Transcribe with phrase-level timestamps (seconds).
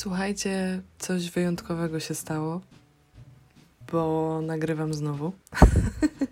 [0.00, 2.60] Słuchajcie, coś wyjątkowego się stało,
[3.92, 5.32] bo nagrywam znowu.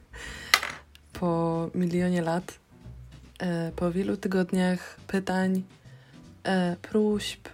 [1.20, 2.58] po milionie lat,
[3.38, 5.62] e, po wielu tygodniach pytań,
[6.44, 7.48] e, próśb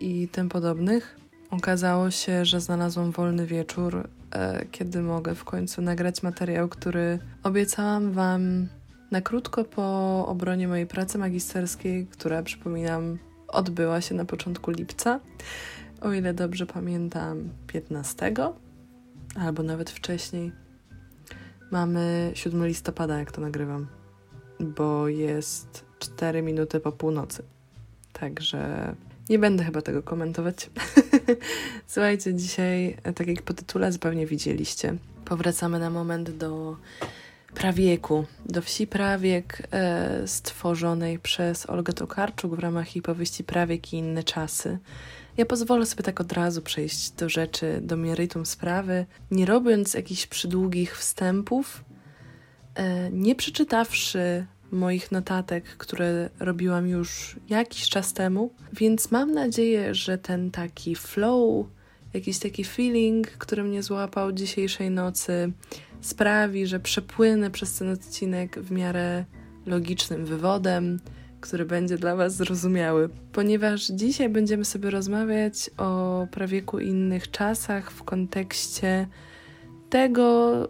[0.00, 1.16] i tym podobnych,
[1.50, 8.12] okazało się, że znalazłam wolny wieczór, e, kiedy mogę w końcu nagrać materiał, który obiecałam
[8.12, 8.68] Wam
[9.10, 13.18] na krótko po obronie mojej pracy magisterskiej, która, przypominam,
[13.52, 15.20] odbyła się na początku lipca.
[16.00, 18.34] O ile dobrze pamiętam, 15
[19.34, 20.52] albo nawet wcześniej.
[21.70, 23.86] Mamy 7 listopada, jak to nagrywam,
[24.60, 27.42] bo jest 4 minuty po północy.
[28.12, 28.94] Także
[29.28, 30.70] nie będę chyba tego komentować.
[31.86, 36.76] Słuchajcie, dzisiaj, tak jak po tytule zupełnie widzieliście, powracamy na moment do
[37.54, 43.96] Prawieku, do wsi Prawiek e, stworzonej przez Olgę Tokarczuk w ramach jej powieści Prawiek i
[43.96, 44.78] inne czasy.
[45.36, 50.26] Ja pozwolę sobie tak od razu przejść do rzeczy, do meritum sprawy, nie robiąc jakichś
[50.26, 51.84] przydługich wstępów,
[52.74, 60.18] e, nie przeczytawszy moich notatek, które robiłam już jakiś czas temu, więc mam nadzieję, że
[60.18, 61.66] ten taki flow,
[62.14, 65.52] jakiś taki feeling, który mnie złapał dzisiejszej nocy,
[66.00, 69.24] sprawi, że przepłynę przez ten odcinek w miarę
[69.66, 71.00] logicznym wywodem,
[71.40, 78.02] który będzie dla Was zrozumiały, ponieważ dzisiaj będziemy sobie rozmawiać o prawieku innych czasach w
[78.02, 79.08] kontekście
[79.90, 80.68] tego,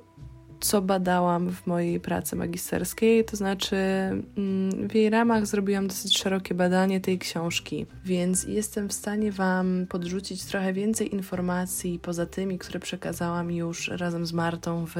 [0.60, 6.54] co badałam w mojej pracy magisterskiej, to znaczy mm, w jej ramach zrobiłam dosyć szerokie
[6.54, 12.80] badanie tej książki, więc jestem w stanie Wam podrzucić trochę więcej informacji poza tymi, które
[12.80, 14.96] przekazałam już razem z Martą w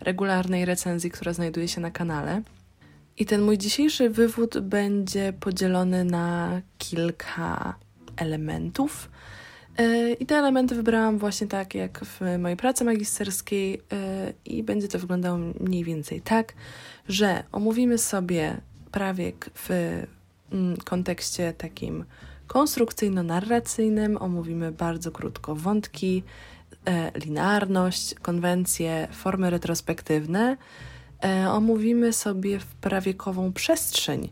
[0.00, 2.42] regularnej recenzji, która znajduje się na kanale.
[3.18, 7.74] I ten mój dzisiejszy wywód będzie podzielony na kilka
[8.16, 9.10] elementów.
[9.80, 14.88] E, I te elementy wybrałam właśnie tak jak w mojej pracy magisterskiej, e, i będzie
[14.88, 16.52] to wyglądało mniej więcej tak,
[17.08, 18.60] że omówimy sobie
[18.92, 19.70] prawiek w
[20.52, 22.04] mm, kontekście takim
[22.46, 26.22] konstrukcyjno-narracyjnym, omówimy bardzo krótko wątki,
[26.84, 30.56] e, linearność, konwencje, formy retrospektywne.
[31.50, 34.28] Omówimy sobie prawiekową przestrzeń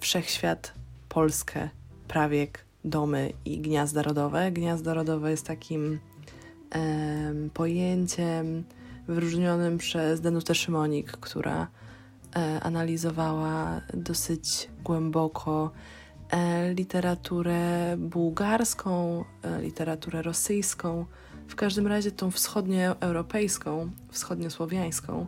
[0.00, 0.74] wszechświat,
[1.08, 1.68] Polskę,
[2.08, 4.52] prawiek, domy i gniazda rodowe.
[4.52, 5.98] Gniazdo rodowe jest takim
[6.74, 8.64] e, pojęciem
[9.08, 11.68] wyróżnionym przez Danutę Szymonik, która
[12.36, 15.70] e, analizowała dosyć głęboko
[16.30, 21.06] e, literaturę bułgarską, e, literaturę rosyjską,
[21.48, 25.26] w każdym razie tą wschodnioeuropejską, wschodniosłowiańską.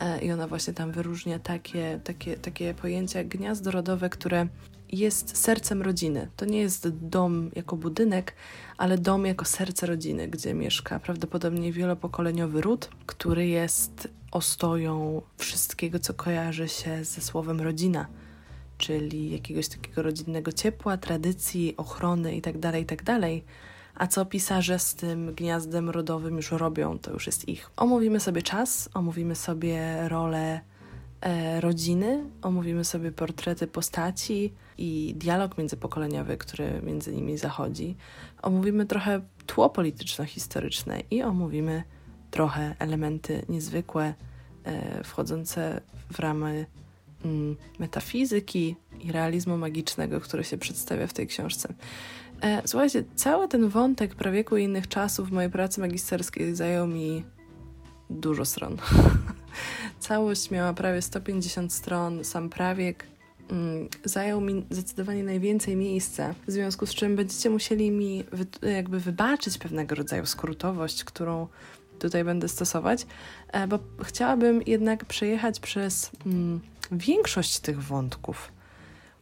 [0.00, 4.46] E, I ona właśnie tam wyróżnia takie, takie, takie pojęcia jak gniazdo rodowe, które
[4.94, 6.28] jest sercem rodziny.
[6.36, 8.34] To nie jest dom jako budynek,
[8.76, 16.14] ale dom jako serce rodziny, gdzie mieszka prawdopodobnie wielopokoleniowy ród, który jest ostoją wszystkiego, co
[16.14, 18.06] kojarzy się ze słowem rodzina,
[18.78, 23.04] czyli jakiegoś takiego rodzinnego ciepła, tradycji, ochrony itd., tak itd.
[23.04, 23.20] Tak
[23.94, 27.70] A co pisarze z tym gniazdem rodowym już robią, to już jest ich.
[27.76, 30.60] Omówimy sobie czas, omówimy sobie rolę
[31.60, 37.96] rodziny, omówimy sobie portrety postaci, i dialog międzypokoleniowy, który między nimi zachodzi.
[38.42, 41.82] Omówimy trochę tło polityczno-historyczne i omówimy
[42.30, 44.14] trochę elementy niezwykłe,
[44.64, 45.80] e, wchodzące
[46.12, 46.66] w ramy
[47.24, 51.74] mm, metafizyki i realizmu magicznego, który się przedstawia w tej książce.
[52.40, 57.24] E, słuchajcie, cały ten wątek prawieku i innych czasów w mojej pracy magisterskiej zajął mi
[58.10, 58.76] dużo stron.
[59.98, 63.06] Całość miała prawie 150 stron, sam prawiek
[63.50, 69.00] Mm, zajął mi zdecydowanie najwięcej miejsca, w związku z czym będziecie musieli mi wy, jakby
[69.00, 71.48] wybaczyć pewnego rodzaju skrótowość, którą
[71.98, 73.06] tutaj będę stosować,
[73.52, 76.60] e, bo chciałabym jednak przejechać przez mm,
[76.92, 78.52] większość tych wątków,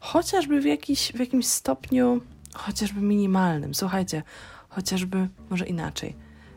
[0.00, 2.20] chociażby w, jakiś, w jakimś stopniu,
[2.54, 3.74] chociażby minimalnym.
[3.74, 4.22] Słuchajcie,
[4.68, 6.16] chociażby może inaczej.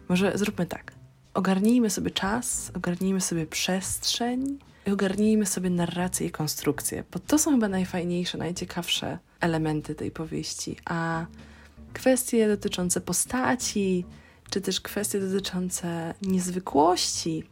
[0.10, 0.95] Może zróbmy tak.
[1.36, 7.52] Ogarnijmy sobie czas, ogarnijmy sobie przestrzeń, i ogarnijmy sobie narrację i konstrukcję, bo to są
[7.52, 10.78] chyba najfajniejsze, najciekawsze elementy tej powieści.
[10.86, 11.26] A
[11.94, 14.06] kwestie dotyczące postaci,
[14.50, 17.44] czy też kwestie dotyczące niezwykłości,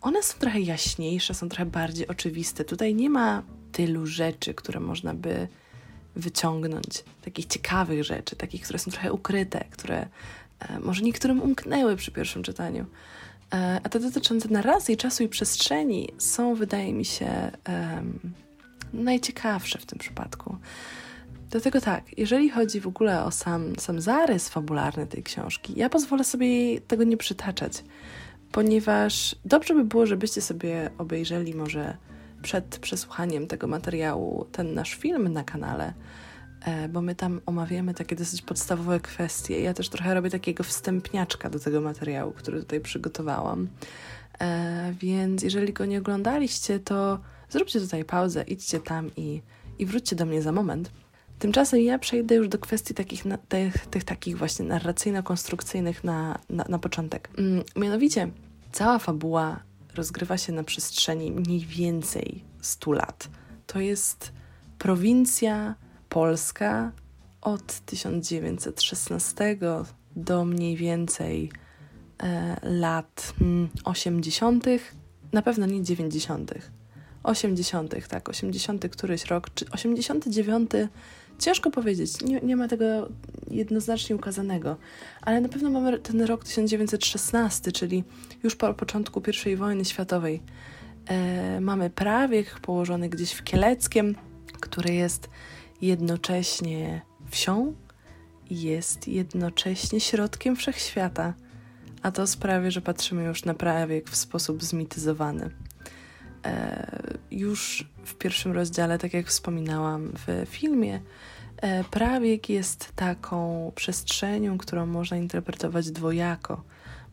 [0.00, 2.64] one są trochę jaśniejsze, są trochę bardziej oczywiste.
[2.64, 3.42] Tutaj nie ma
[3.72, 5.48] tylu rzeczy, które można by
[6.16, 10.08] wyciągnąć, takich ciekawych rzeczy, takich, które są trochę ukryte, które
[10.80, 12.86] może niektórym umknęły przy pierwszym czytaniu.
[13.54, 18.18] E, a te dotyczące narracji, czasu i przestrzeni są, wydaje mi się, um,
[18.92, 20.56] najciekawsze w tym przypadku.
[21.50, 26.24] Dlatego tak, jeżeli chodzi w ogóle o sam, sam zarys fabularny tej książki, ja pozwolę
[26.24, 27.84] sobie tego nie przytaczać,
[28.52, 31.96] ponieważ dobrze by było, żebyście sobie obejrzeli może
[32.42, 35.94] przed przesłuchaniem tego materiału ten nasz film na kanale, e,
[36.88, 39.60] bo my tam omawiamy takie dosyć podstawowe kwestie.
[39.60, 43.68] Ja też trochę robię takiego wstępniaczka do tego materiału, który tutaj przygotowałam.
[44.40, 47.18] E, więc jeżeli go nie oglądaliście, to
[47.48, 49.42] zróbcie tutaj pauzę, idźcie tam i,
[49.78, 50.90] i wróćcie do mnie za moment.
[51.38, 56.78] Tymczasem ja przejdę już do kwestii takich, tych, tych takich właśnie narracyjno-konstrukcyjnych na, na, na
[56.78, 57.30] początek.
[57.38, 58.28] Mm, mianowicie,
[58.72, 59.60] cała fabuła
[59.94, 63.28] rozgrywa się na przestrzeni mniej więcej 100 lat.
[63.66, 64.32] To jest
[64.78, 65.74] prowincja
[66.14, 66.92] polska
[67.40, 69.34] od 1916
[70.16, 71.50] do mniej więcej
[72.22, 73.34] e, lat
[73.84, 74.80] 80., mm,
[75.32, 76.54] na pewno nie 90.,
[77.22, 78.88] 80., tak, 80.
[78.88, 80.70] któryś rok, czy 89.
[81.38, 83.08] Ciężko powiedzieć, nie, nie ma tego
[83.50, 84.76] jednoznacznie ukazanego,
[85.22, 88.04] ale na pewno mamy ten rok 1916, czyli
[88.42, 90.42] już po początku I wojny światowej.
[91.06, 94.14] E, mamy prawiek położony gdzieś w Kieleckiem,
[94.60, 95.28] który jest
[95.86, 97.74] jednocześnie wsią
[98.50, 101.34] i jest jednocześnie środkiem wszechświata,
[102.02, 105.50] a to sprawia, że patrzymy już na prawiek w sposób zmityzowany.
[106.44, 106.86] E,
[107.30, 111.00] już w pierwszym rozdziale, tak jak wspominałam w filmie,
[111.56, 116.62] e, prawiek jest taką przestrzenią, którą można interpretować dwojako.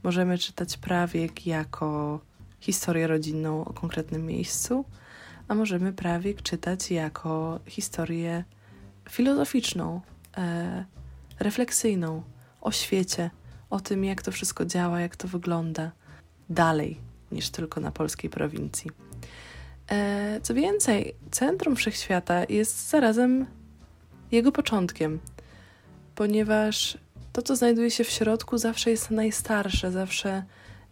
[0.03, 2.19] Możemy czytać prawiek jako
[2.59, 4.85] historię rodzinną o konkretnym miejscu,
[5.47, 8.43] a możemy prawiek czytać jako historię
[9.11, 10.01] filozoficzną,
[10.37, 10.85] e,
[11.39, 12.23] refleksyjną
[12.61, 13.29] o świecie,
[13.69, 15.91] o tym, jak to wszystko działa, jak to wygląda
[16.49, 16.97] dalej
[17.31, 18.91] niż tylko na polskiej prowincji.
[19.91, 23.45] E, co więcej, centrum wszechświata jest zarazem
[24.31, 25.19] jego początkiem,
[26.15, 26.97] ponieważ
[27.33, 30.43] to, co znajduje się w środku, zawsze jest najstarsze, zawsze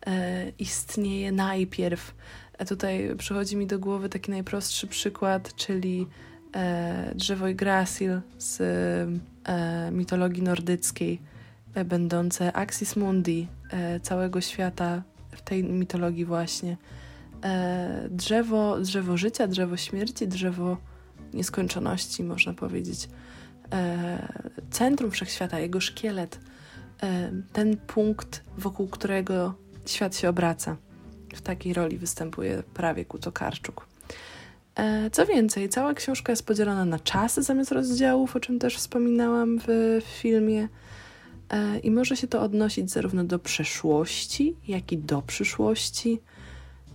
[0.06, 2.16] e, istnieje najpierw.
[2.60, 6.29] A tutaj przychodzi mi do głowy taki najprostszy przykład, czyli e,
[7.16, 8.62] drzewo Yggdrasil z
[9.46, 11.22] e, mitologii nordyckiej,
[11.76, 16.78] e, będące Axis Mundi e, całego świata w tej mitologii właśnie.
[17.44, 20.78] E, drzewo, drzewo życia, drzewo śmierci, drzewo
[21.34, 23.10] nieskończoności, można powiedzieć.
[23.72, 24.34] E,
[24.72, 26.40] centrum wszechświata, jego szkielet,
[27.04, 29.54] e, ten punkt, wokół którego
[29.86, 30.78] świat się obraca.
[31.34, 33.89] W takiej roli występuje prawie Kutokarczuk.
[35.12, 40.02] Co więcej, cała książka jest podzielona na czasy zamiast rozdziałów, o czym też wspominałam w
[40.06, 40.68] filmie.
[41.84, 46.20] I może się to odnosić zarówno do przeszłości, jak i do przyszłości.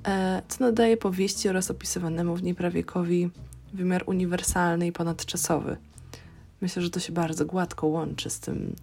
[0.07, 3.31] E, co nadaje powieści oraz opisywanemu w niej prawiekowi
[3.73, 5.77] wymiar uniwersalny i ponadczasowy.
[6.61, 8.77] Myślę, że to się bardzo gładko łączy z tym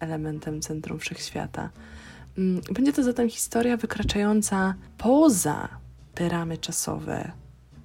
[0.00, 1.70] elementem centrum wszechświata.
[2.38, 5.68] Mm, będzie to zatem historia wykraczająca poza
[6.14, 7.32] te ramy czasowe,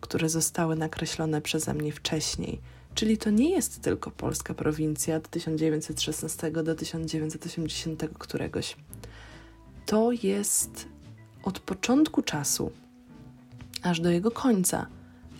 [0.05, 2.59] które zostały nakreślone przeze mnie wcześniej.
[2.95, 8.75] Czyli to nie jest tylko polska prowincja od 1916 do 1980 któregoś.
[9.85, 10.87] To jest
[11.43, 12.71] od początku czasu
[13.83, 14.87] aż do jego końca,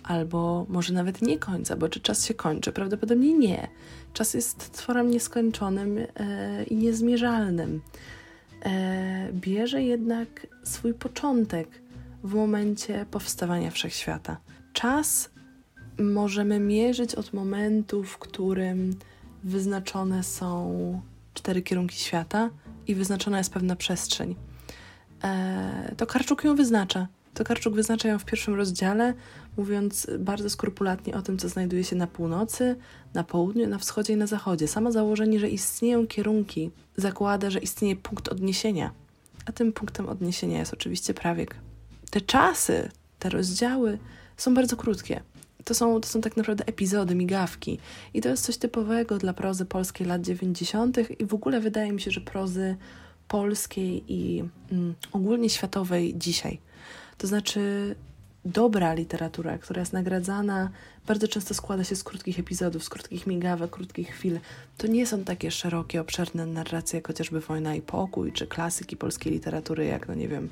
[0.02, 2.72] albo może nawet nie końca, bo czy czas się kończy?
[2.72, 3.68] Prawdopodobnie nie.
[4.12, 7.80] Czas jest tworem nieskończonym e, i niezmierzalnym.
[8.64, 11.68] E, bierze jednak swój początek
[12.24, 14.36] w momencie powstawania wszechświata.
[14.76, 15.30] Czas
[15.98, 18.96] możemy mierzyć od momentu, w którym
[19.44, 21.00] wyznaczone są
[21.34, 22.50] cztery kierunki świata
[22.86, 24.36] i wyznaczona jest pewna przestrzeń.
[25.24, 27.08] E, to Karczuk ją wyznacza.
[27.34, 29.14] To Karczuk wyznacza ją w pierwszym rozdziale,
[29.56, 32.76] mówiąc bardzo skrupulatnie o tym, co znajduje się na północy,
[33.14, 34.68] na południu, na wschodzie i na zachodzie.
[34.68, 38.90] Samo założenie, że istnieją kierunki, zakłada, że istnieje punkt odniesienia.
[39.46, 41.56] A tym punktem odniesienia jest oczywiście prawiek.
[42.10, 43.98] Te czasy, te rozdziały
[44.36, 45.20] są bardzo krótkie.
[45.64, 47.78] To są, to są tak naprawdę epizody, migawki.
[48.14, 51.20] I to jest coś typowego dla prozy polskiej lat 90.
[51.20, 52.76] i w ogóle wydaje mi się, że prozy
[53.28, 56.58] polskiej i mm, ogólnie światowej dzisiaj.
[57.18, 57.94] To znaczy,
[58.44, 60.70] dobra literatura, która jest nagradzana,
[61.06, 64.40] bardzo często składa się z krótkich epizodów, z krótkich migawek, krótkich chwil.
[64.78, 69.32] To nie są takie szerokie, obszerne narracje, jak chociażby Wojna i Pokój, czy klasyki polskiej
[69.32, 70.48] literatury, jak, no nie wiem,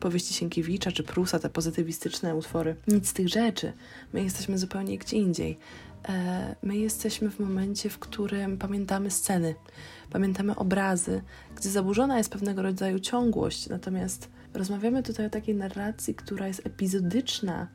[0.00, 2.76] powieści Sienkiewicza, czy Prusa, te pozytywistyczne utwory.
[2.88, 3.72] Nic z tych rzeczy.
[4.12, 5.58] My jesteśmy zupełnie gdzie indziej.
[6.08, 9.54] E, my jesteśmy w momencie, w którym pamiętamy sceny,
[10.10, 11.22] pamiętamy obrazy,
[11.56, 17.68] gdzie zaburzona jest pewnego rodzaju ciągłość, natomiast rozmawiamy tutaj o takiej narracji, która jest epizodyczna,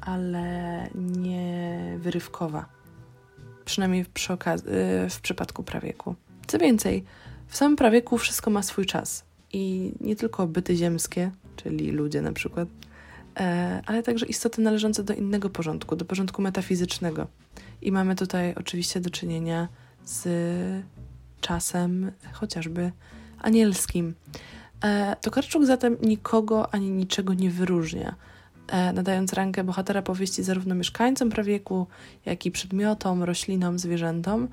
[0.00, 2.66] ale nie wyrywkowa.
[3.64, 4.04] przynajmniej
[5.10, 6.14] w przypadku prawieku.
[6.46, 7.04] Co więcej,
[7.46, 11.30] w samym prawieku wszystko ma swój czas i nie tylko byty ziemskie,
[11.62, 12.68] czyli ludzie na przykład,
[13.40, 17.26] e, ale także istoty należące do innego porządku, do porządku metafizycznego.
[17.82, 19.68] I mamy tutaj oczywiście do czynienia
[20.04, 20.28] z
[21.40, 22.92] czasem chociażby
[23.38, 24.14] anielskim.
[24.84, 28.14] E, Tokarczuk zatem nikogo ani niczego nie wyróżnia,
[28.68, 31.86] e, nadając rangę bohatera powieści zarówno mieszkańcom prawieku,
[32.26, 34.48] jak i przedmiotom, roślinom, zwierzętom.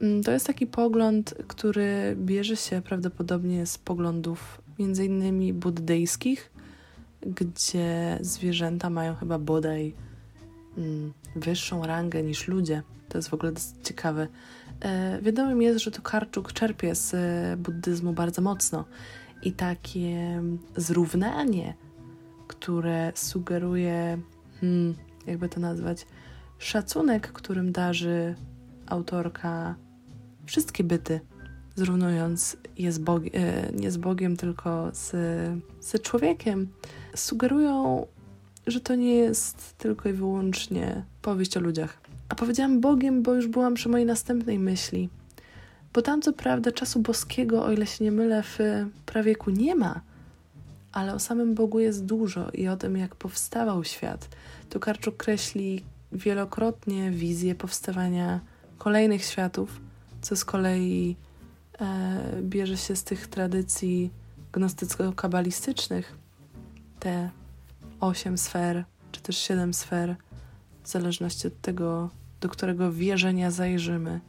[0.00, 6.52] Mm, to jest taki pogląd, który bierze się prawdopodobnie z poglądów między innymi buddyjskich,
[7.20, 9.94] gdzie zwierzęta mają chyba bodaj
[10.78, 12.82] mm, wyższą rangę niż ludzie.
[13.08, 14.28] To jest w ogóle ciekawe.
[14.80, 18.84] E, wiadomym jest, że Tokarczuk czerpie z e, buddyzmu bardzo mocno
[19.42, 20.42] i takie
[20.76, 21.74] zrównanie,
[22.46, 24.18] które sugeruje,
[24.60, 24.94] hmm,
[25.26, 26.06] jakby to nazwać,
[26.58, 28.34] szacunek, którym darzy
[28.86, 29.74] autorka
[30.46, 31.20] wszystkie byty,
[31.78, 33.32] zrównując je z Bogiem,
[33.74, 35.10] nie z Bogiem, tylko z,
[35.80, 36.68] z człowiekiem,
[37.14, 38.06] sugerują,
[38.66, 42.00] że to nie jest tylko i wyłącznie powieść o ludziach.
[42.28, 45.08] A powiedziałam Bogiem, bo już byłam przy mojej następnej myśli.
[45.92, 48.58] Bo tam co prawda czasu boskiego, o ile się nie mylę, w
[49.06, 50.00] prawieku nie ma,
[50.92, 54.28] ale o samym Bogu jest dużo i o tym, jak powstawał świat.
[54.70, 58.40] Tokarczuk kreśli wielokrotnie wizję powstawania
[58.78, 59.80] kolejnych światów,
[60.22, 61.16] co z kolei
[62.42, 64.10] bierze się z tych tradycji
[64.52, 66.04] gnostycko-kabalistycznych.
[67.00, 67.30] Te
[68.00, 70.16] osiem sfer, czy też siedem sfer,
[70.82, 74.20] w zależności od tego, do którego wierzenia zajrzymy,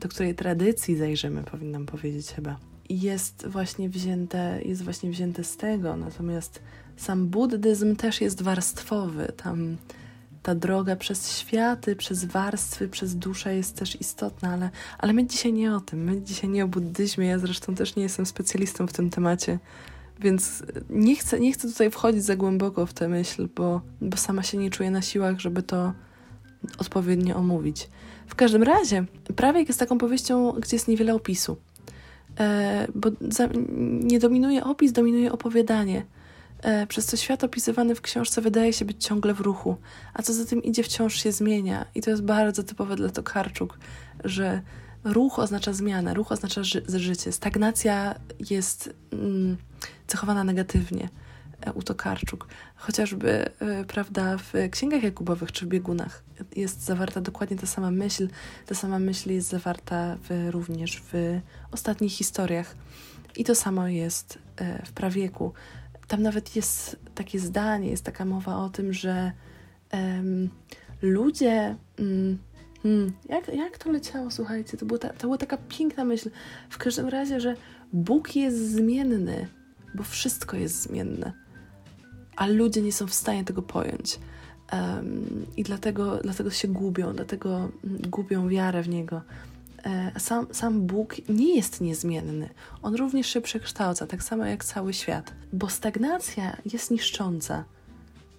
[0.00, 2.56] do której tradycji zajrzymy, powinnam powiedzieć chyba.
[2.88, 6.62] Jest właśnie wzięte, jest właśnie wzięte z tego, natomiast
[6.96, 9.32] sam buddyzm też jest warstwowy.
[9.36, 9.76] Tam
[10.42, 15.52] ta droga przez światy, przez warstwy, przez duszę jest też istotna, ale, ale my dzisiaj
[15.52, 16.04] nie o tym.
[16.04, 17.26] My dzisiaj nie o buddyzmie.
[17.26, 19.58] Ja zresztą też nie jestem specjalistą w tym temacie,
[20.20, 24.42] więc nie chcę, nie chcę tutaj wchodzić za głęboko w tę myśl, bo, bo sama
[24.42, 25.92] się nie czuję na siłach, żeby to
[26.78, 27.88] odpowiednio omówić.
[28.26, 29.04] W każdym razie,
[29.36, 31.56] Prawiek jest taką powieścią, gdzie jest niewiele opisu.
[32.40, 33.48] E, bo za,
[34.02, 36.04] nie dominuje opis, dominuje opowiadanie.
[36.62, 39.76] E, przez co świat opisywany w książce wydaje się być ciągle w ruchu,
[40.14, 41.86] a co za tym idzie, wciąż się zmienia.
[41.94, 43.78] I to jest bardzo typowe dla Tokarczuk,
[44.24, 44.62] że
[45.04, 47.32] ruch oznacza zmianę, ruch oznacza ży życie.
[47.32, 48.14] Stagnacja
[48.50, 49.56] jest mm,
[50.06, 51.08] cechowana negatywnie
[51.60, 52.48] e, u Tokarczuk.
[52.76, 53.50] Chociażby,
[53.80, 56.24] y, prawda, w księgach Jakubowych czy w biegunach
[56.56, 58.28] jest zawarta dokładnie ta sama myśl.
[58.66, 61.40] Ta sama myśl jest zawarta w, również w
[61.70, 62.74] ostatnich historiach.
[63.36, 64.38] I to samo jest
[64.86, 65.52] w prawieku
[66.08, 69.32] tam nawet jest takie zdanie, jest taka mowa o tym, że
[69.92, 70.50] um,
[71.02, 71.76] ludzie.
[71.98, 72.38] Um,
[72.82, 74.76] hmm, jak, jak to leciało, słuchajcie?
[74.76, 76.30] To, było ta, to była taka piękna myśl.
[76.70, 77.56] W każdym razie, że
[77.92, 79.48] Bóg jest zmienny,
[79.94, 81.32] bo wszystko jest zmienne,
[82.36, 84.18] a ludzie nie są w stanie tego pojąć.
[84.72, 89.22] Um, I dlatego, dlatego się gubią, dlatego mm, gubią wiarę w Niego.
[89.84, 92.48] E, sam, sam Bóg nie jest niezmienny.
[92.82, 97.64] On również się przekształca, tak samo jak cały świat, bo stagnacja jest niszcząca.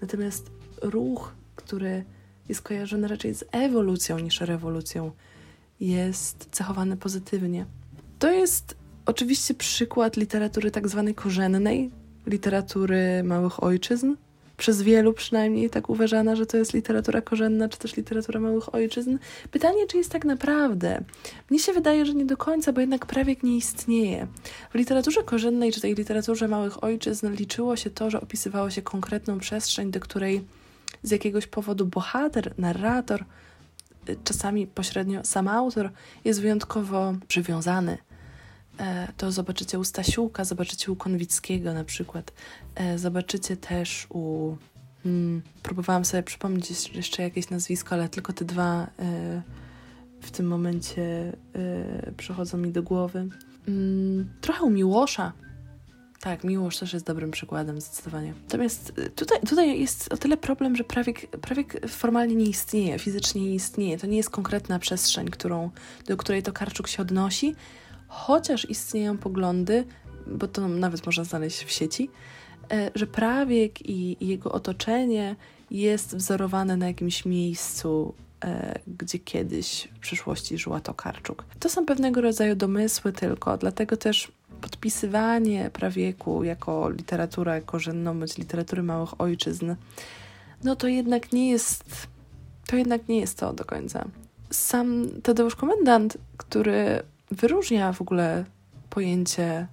[0.01, 2.03] Natomiast ruch, który
[2.49, 5.11] jest kojarzony raczej z ewolucją niż rewolucją,
[5.79, 7.65] jest cechowany pozytywnie.
[8.19, 11.91] To jest oczywiście przykład literatury tak zwanej korzennej,
[12.27, 14.13] literatury małych ojczyzn,
[14.63, 19.17] przez wielu przynajmniej tak uważana, że to jest literatura korzenna, czy też literatura małych ojczyzn.
[19.51, 21.03] Pytanie, czy jest tak naprawdę?
[21.49, 24.27] Mnie się wydaje, że nie do końca, bo jednak prawiek nie istnieje.
[24.71, 29.39] W literaturze korzennej, czy tej literaturze małych ojczyzn liczyło się to, że opisywało się konkretną
[29.39, 30.41] przestrzeń, do której
[31.03, 33.25] z jakiegoś powodu bohater, narrator,
[34.23, 35.89] czasami pośrednio sam autor
[36.25, 37.97] jest wyjątkowo przywiązany
[39.17, 42.33] to zobaczycie u Stasiuka, zobaczycie u Konwickiego na przykład,
[42.75, 44.55] e, zobaczycie też u...
[45.03, 49.41] Hmm, próbowałam sobie przypomnieć jeszcze jakieś nazwisko, ale tylko te dwa e,
[50.21, 51.33] w tym momencie
[52.17, 53.29] przychodzą mi do głowy.
[53.65, 55.33] Hmm, trochę u Miłosza.
[56.23, 58.33] Tak, Miłosz też jest dobrym przykładem, zdecydowanie.
[58.43, 63.55] Natomiast tutaj, tutaj jest o tyle problem, że prawiek, prawiek formalnie nie istnieje, fizycznie nie
[63.55, 63.97] istnieje.
[63.97, 65.69] To nie jest konkretna przestrzeń, którą,
[66.07, 67.55] do której to Karczuk się odnosi,
[68.13, 69.85] chociaż istnieją poglądy,
[70.27, 72.09] bo to nawet można znaleźć w sieci,
[72.71, 75.35] e, że prawiek i jego otoczenie
[75.71, 78.13] jest wzorowane na jakimś miejscu,
[78.45, 81.45] e, gdzie kiedyś w przyszłości żyła Tokarczuk.
[81.59, 88.83] To są pewnego rodzaju domysły tylko, dlatego też podpisywanie prawieku jako literatura korzenną bądź literatury
[88.83, 89.75] małych ojczyzn,
[90.63, 92.07] no to jednak nie jest,
[92.67, 94.05] to jednak nie jest to do końca.
[94.51, 97.03] sam Tadeusz Komendant, który
[97.33, 98.45] wyróżnia w ogóle
[98.89, 99.67] pojęcie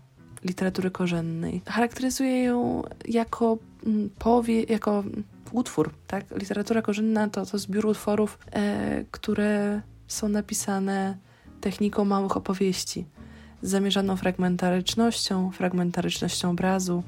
[0.44, 5.04] literatury korzennej, charakteryzuje ją jako mm, powie, jako
[5.52, 6.24] utwór, tak?
[6.36, 11.16] Literatura korzenna to, to zbiór utworów, e, które są napisane
[11.60, 13.06] techniką małych opowieści,
[13.62, 17.02] z zamierzoną fragmentarycznością, fragmentarycznością obrazu,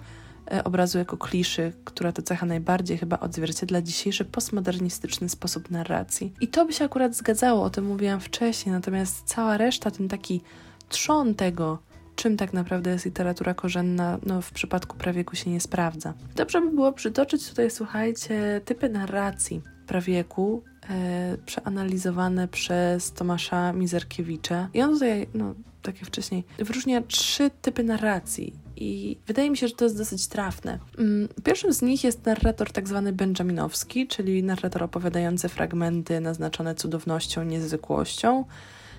[0.64, 6.32] obrazu jako kliszy, która to cecha najbardziej chyba odzwierciedla dzisiejszy postmodernistyczny sposób narracji.
[6.40, 10.40] I to by się akurat zgadzało, o tym mówiłam wcześniej, natomiast cała reszta, ten taki
[10.88, 11.78] trzon tego,
[12.16, 16.14] czym tak naprawdę jest literatura korzenna, no w przypadku prawieku się nie sprawdza.
[16.36, 24.68] Dobrze by było przytoczyć tutaj, słuchajcie, typy narracji prawieku, e, przeanalizowane przez Tomasza Mizerkiewicza.
[24.74, 28.61] I on tutaj, no tak jak wcześniej, wyróżnia trzy typy narracji.
[28.82, 30.78] I wydaje mi się, że to jest dosyć trafne.
[30.98, 37.44] Mm, pierwszym z nich jest narrator tak zwany benjaminowski, czyli narrator opowiadający fragmenty naznaczone cudownością,
[37.44, 38.44] niezwykłością,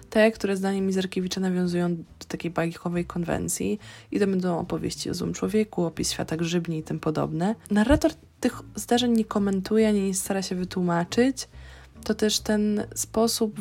[0.10, 3.80] te, które zdaniem Mizerkiewicza nawiązują do takiej bajkowej konwencji
[4.12, 7.56] i to będą opowieści o złym człowieku, opis świata grzybni i tym podobne.
[7.72, 11.48] Narrator tych zdarzeń nie komentuje, ani nie stara się wytłumaczyć,
[12.04, 13.60] to też ten sposób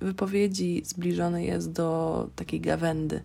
[0.00, 3.22] wypowiedzi zbliżony jest do takiej gawędy.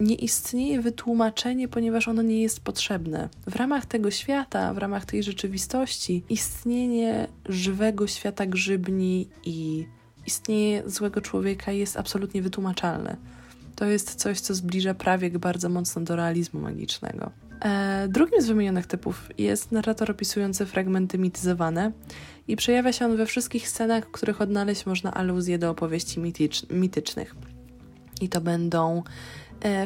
[0.00, 3.28] Nie istnieje wytłumaczenie, ponieważ ono nie jest potrzebne.
[3.46, 9.86] W ramach tego świata, w ramach tej rzeczywistości, istnienie żywego świata grzybni i
[10.26, 13.16] istnienie złego człowieka jest absolutnie wytłumaczalne.
[13.76, 17.30] To jest coś, co zbliża prawie bardzo mocno do realizmu magicznego.
[17.64, 21.92] E, drugim z wymienionych typów jest narrator opisujący fragmenty mityzowane
[22.48, 26.70] i przejawia się on we wszystkich scenach, w których odnaleźć można aluzje do opowieści mitycz
[26.70, 27.34] mitycznych.
[28.20, 29.02] I to będą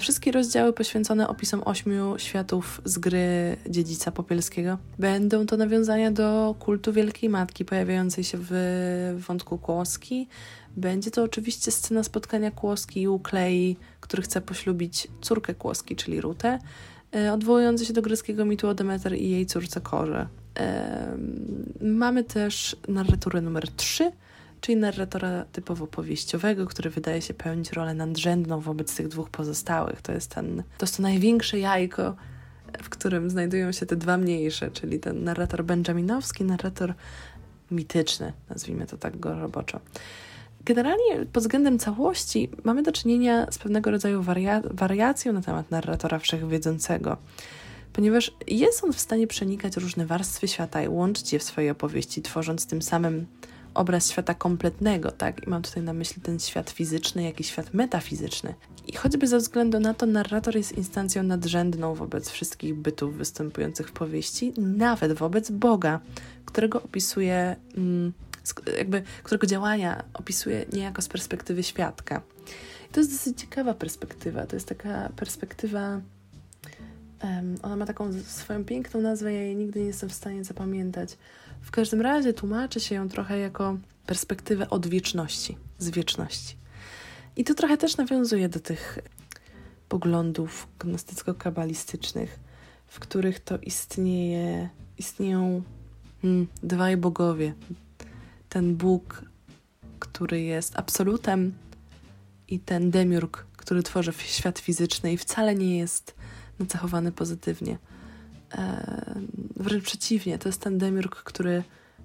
[0.00, 4.78] wszystkie rozdziały poświęcone opisom ośmiu światów z gry Dziedzica Popielskiego.
[4.98, 10.28] Będą to nawiązania do kultu Wielkiej Matki pojawiającej się w wątku Kłoski.
[10.76, 16.58] Będzie to oczywiście scena spotkania Kłoski i Uklei, który chce poślubić córkę Kłoski, czyli Rutę.
[17.14, 20.26] E, odwołujący się do greckiego mitu o Demeter i jej córce Korze.
[21.80, 24.12] Mamy też narraturę numer 3,
[24.62, 30.02] czyli narratora typowo powieściowego, który wydaje się pełnić rolę nadrzędną wobec tych dwóch pozostałych.
[30.02, 32.16] To jest, ten, to jest to największe jajko,
[32.82, 36.94] w którym znajdują się te dwa mniejsze, czyli ten narrator benjaminowski, narrator
[37.70, 39.80] mityczny, nazwijmy to tak go roboczo.
[40.64, 46.18] Generalnie pod względem całości mamy do czynienia z pewnego rodzaju waria wariacją na temat narratora
[46.18, 47.16] wszechwiedzącego,
[47.92, 52.22] ponieważ jest on w stanie przenikać różne warstwy świata i łączyć je w swojej opowieści,
[52.22, 53.26] tworząc tym samym
[53.74, 55.46] obraz świata kompletnego, tak?
[55.46, 58.54] I mam tutaj na myśli ten świat fizyczny, jak i świat metafizyczny.
[58.86, 63.92] I choćby ze względu na to, narrator jest instancją nadrzędną wobec wszystkich bytów występujących w
[63.92, 66.00] powieści, nawet wobec Boga,
[66.44, 67.56] którego opisuje.
[67.76, 68.12] Mm,
[68.78, 72.22] jakby, którego działania opisuje niejako z perspektywy świadka.
[72.90, 74.46] I to jest dosyć ciekawa perspektywa.
[74.46, 76.00] To jest taka perspektywa.
[77.62, 81.16] Ona ma taką swoją piękną nazwę, ja jej nigdy nie jestem w stanie zapamiętać.
[81.62, 86.56] W każdym razie tłumaczy się ją trochę jako perspektywę od wieczności, z wieczności.
[87.36, 88.98] I to trochę też nawiązuje do tych
[89.88, 92.28] poglądów gnostycko-kabalistycznych,
[92.86, 95.62] w których to istnieje, istnieją
[96.22, 97.54] hmm, dwaj bogowie,
[98.48, 99.24] ten Bóg,
[99.98, 101.52] który jest absolutem
[102.48, 106.14] i ten demiurg, który tworzy świat fizyczny i wcale nie jest
[106.58, 107.78] nacechowany pozytywnie.
[109.56, 111.62] Wręcz przeciwnie, to jest ten demiurg, który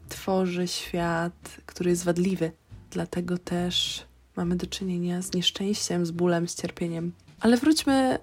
[0.10, 2.52] tworzy świat, który jest wadliwy.
[2.92, 4.06] Dlatego też
[4.36, 7.12] mamy do czynienia z nieszczęściem, z bólem, z cierpieniem.
[7.40, 8.20] Ale wróćmy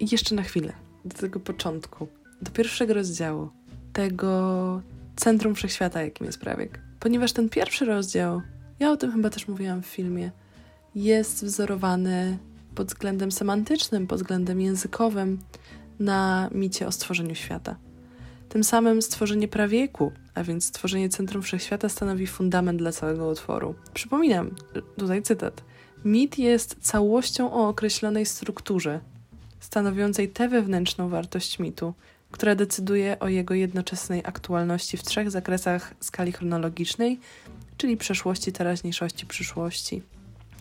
[0.00, 0.72] jeszcze na chwilę
[1.04, 2.08] do tego początku,
[2.42, 3.48] do pierwszego rozdziału,
[3.92, 4.82] tego
[5.16, 8.42] centrum wszechświata, jakim jest prawiek ponieważ ten pierwszy rozdział,
[8.80, 10.30] ja o tym chyba też mówiłam w filmie,
[10.94, 12.38] jest wzorowany
[12.74, 15.38] pod względem semantycznym, pod względem językowym
[16.00, 17.76] na micie o stworzeniu świata.
[18.48, 23.74] Tym samym stworzenie prawieku, a więc stworzenie centrum wszechświata stanowi fundament dla całego utworu.
[23.94, 24.50] Przypominam,
[24.98, 25.62] tutaj cytat.
[26.04, 29.00] Mit jest całością o określonej strukturze,
[29.60, 31.94] stanowiącej tę wewnętrzną wartość mitu,
[32.30, 37.20] która decyduje o jego jednoczesnej aktualności w trzech zakresach skali chronologicznej,
[37.76, 40.02] czyli przeszłości, teraźniejszości, przyszłości.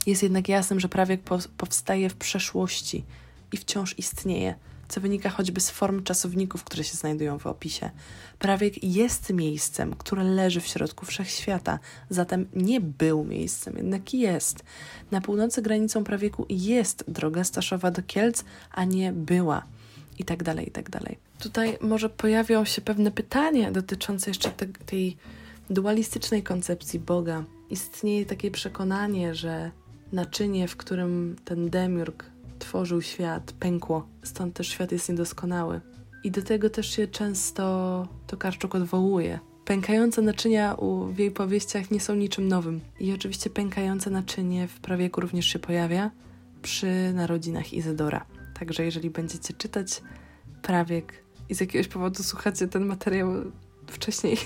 [0.05, 1.21] Jest jednak jasnym, że prawiek
[1.57, 3.03] powstaje w przeszłości
[3.51, 4.55] i wciąż istnieje,
[4.89, 7.89] co wynika choćby z form czasowników, które się znajdują w opisie.
[8.39, 14.63] Prawiek jest miejscem, które leży w środku wszechświata, zatem nie był miejscem, jednak jest.
[15.11, 19.63] Na północy granicą prawieku jest droga Staszowa do Kielc, a nie była
[20.19, 21.17] i tak dalej, i tak dalej.
[21.39, 25.17] Tutaj może pojawią się pewne pytania dotyczące jeszcze te, tej
[25.69, 29.71] dualistycznej koncepcji Boga, istnieje takie przekonanie, że
[30.11, 32.25] naczynie, w którym ten demiurg
[32.59, 34.07] tworzył świat, pękło.
[34.23, 35.81] Stąd też świat jest niedoskonały.
[36.23, 39.39] I do tego też się często Tokarczuk odwołuje.
[39.65, 42.81] Pękające naczynia u, w jej powieściach nie są niczym nowym.
[42.99, 46.11] I oczywiście pękające naczynie w prawieku również się pojawia
[46.61, 48.25] przy narodzinach Izydora.
[48.59, 50.01] Także jeżeli będziecie czytać
[50.61, 53.29] prawiek i z jakiegoś powodu słuchacie ten materiał
[53.87, 54.37] wcześniej,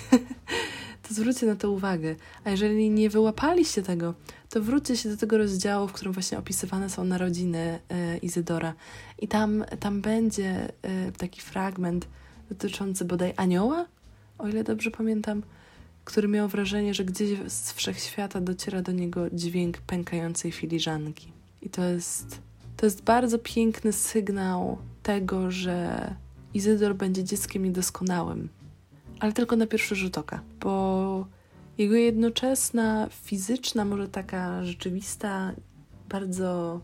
[1.08, 2.16] to zwróćcie na to uwagę.
[2.44, 4.14] A jeżeli nie wyłapaliście tego,
[4.50, 8.74] to wróćcie się do tego rozdziału, w którym właśnie opisywane są narodziny e, Izydora.
[9.20, 12.08] I tam, tam będzie e, taki fragment
[12.50, 13.86] dotyczący bodaj anioła,
[14.38, 15.44] o ile dobrze pamiętam,
[16.06, 21.32] który miał wrażenie, że gdzieś z wszechświata dociera do niego dźwięk pękającej filiżanki.
[21.62, 22.42] I to jest,
[22.78, 26.16] to jest bardzo piękny sygnał tego, że
[26.54, 28.50] Izydor będzie dzieckiem niedoskonałym,
[29.24, 31.28] ale tylko na pierwszy rzut oka, bo
[31.78, 35.52] jego jednoczesna, fizyczna, może taka rzeczywista,
[36.10, 36.82] bardzo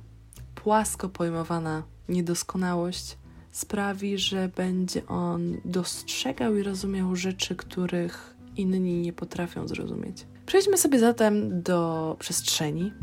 [0.56, 3.18] płasko pojmowana niedoskonałość
[3.52, 10.26] sprawi, że będzie on dostrzegał i rozumiał rzeczy, których inni nie potrafią zrozumieć.
[10.46, 12.94] Przejdźmy sobie zatem do przestrzeni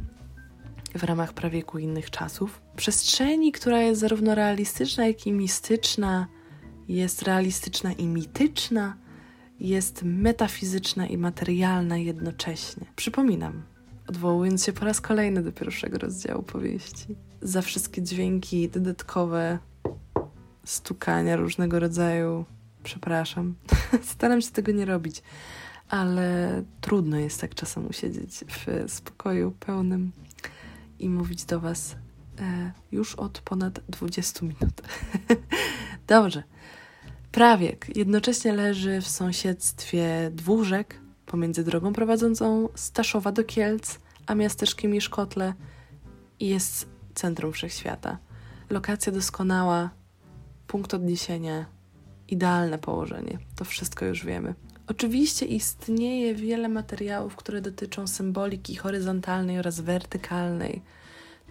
[0.94, 2.60] w ramach prawieku innych czasów.
[2.76, 6.26] Przestrzeni, która jest zarówno realistyczna, jak i mistyczna,
[6.88, 8.96] jest realistyczna i mityczna,
[9.60, 12.86] jest metafizyczna i materialna jednocześnie.
[12.96, 13.62] Przypominam,
[14.08, 19.58] odwołując się po raz kolejny do pierwszego rozdziału powieści, za wszystkie dźwięki dodatkowe,
[20.64, 22.44] stukania różnego rodzaju,
[22.82, 23.54] przepraszam,
[24.14, 25.22] staram się tego nie robić,
[25.88, 30.12] ale trudno jest tak czasem usiedzieć w spokoju pełnym
[30.98, 31.96] i mówić do Was
[32.38, 34.82] e, już od ponad 20 minut.
[36.08, 36.42] Dobrze.
[37.36, 44.34] Prawiek jednocześnie leży w sąsiedztwie dwóch rzek pomiędzy drogą prowadzącą z Taszowa do Kielc, a
[44.34, 45.54] miasteczkiem Iszkotle
[46.40, 48.18] i jest centrum wszechświata.
[48.70, 49.90] Lokacja doskonała,
[50.66, 51.66] punkt odniesienia,
[52.28, 53.38] idealne położenie.
[53.56, 54.54] To wszystko już wiemy.
[54.86, 60.82] Oczywiście istnieje wiele materiałów, które dotyczą symboliki horyzontalnej oraz wertykalnej,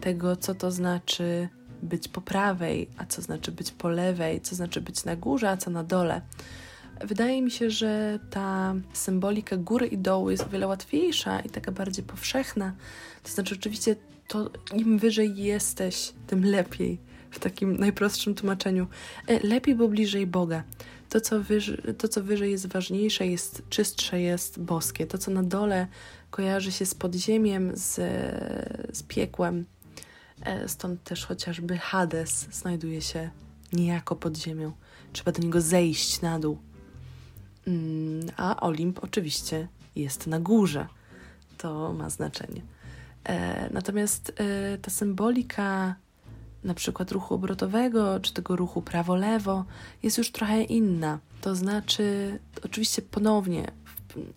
[0.02, 1.50] tego co to znaczy
[1.84, 5.58] być po prawej, a co znaczy być po lewej, co znaczy być na górze, a
[5.58, 6.22] co na dole.
[7.02, 11.72] Wydaje mi się, że ta symbolika góry i dołu jest o wiele łatwiejsza i taka
[11.72, 12.74] bardziej powszechna.
[13.24, 13.96] To znaczy, oczywiście,
[14.28, 16.98] to im wyżej jesteś, tym lepiej.
[17.32, 18.88] W takim najprostszym tłumaczeniu.
[19.28, 20.64] E, lepiej, bo bliżej Boga.
[21.10, 25.08] To co, wyżej, to, co wyżej jest ważniejsze, jest czystsze, jest boskie.
[25.08, 25.88] To, co na dole
[26.32, 27.96] kojarzy się z podziemiem, z,
[28.98, 29.66] z piekłem,
[30.68, 33.30] stąd też chociażby Hades znajduje się
[33.74, 34.72] niejako pod ziemią.
[35.14, 36.58] Trzeba do niego zejść na dół.
[37.68, 40.88] Mm, a Olimp oczywiście jest na górze.
[41.58, 42.62] To ma znaczenie.
[43.24, 45.96] E, natomiast e, ta symbolika
[46.64, 49.66] na przykład ruchu obrotowego, czy tego ruchu prawo-lewo
[50.04, 51.20] jest już trochę inna.
[51.42, 53.72] To znaczy, oczywiście ponownie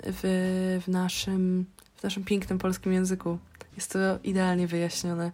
[0.02, 0.20] w,
[0.84, 1.66] w, naszym,
[1.96, 3.38] w naszym pięknym polskim języku
[3.76, 5.32] jest to idealnie wyjaśnione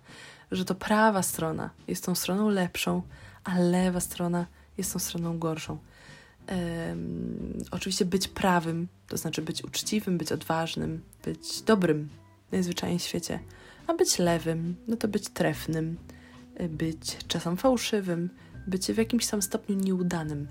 [0.50, 3.02] że to prawa strona jest tą stroną lepszą,
[3.44, 4.46] a lewa strona
[4.78, 5.78] jest tą stroną gorszą.
[6.48, 12.08] Um, oczywiście być prawym, to znaczy być uczciwym, być odważnym, być dobrym
[12.52, 13.40] najzwyczajniej w świecie,
[13.86, 15.96] a być lewym, no to być trefnym,
[16.68, 18.30] być czasem fałszywym,
[18.66, 20.48] być w jakimś tam stopniu nieudanym.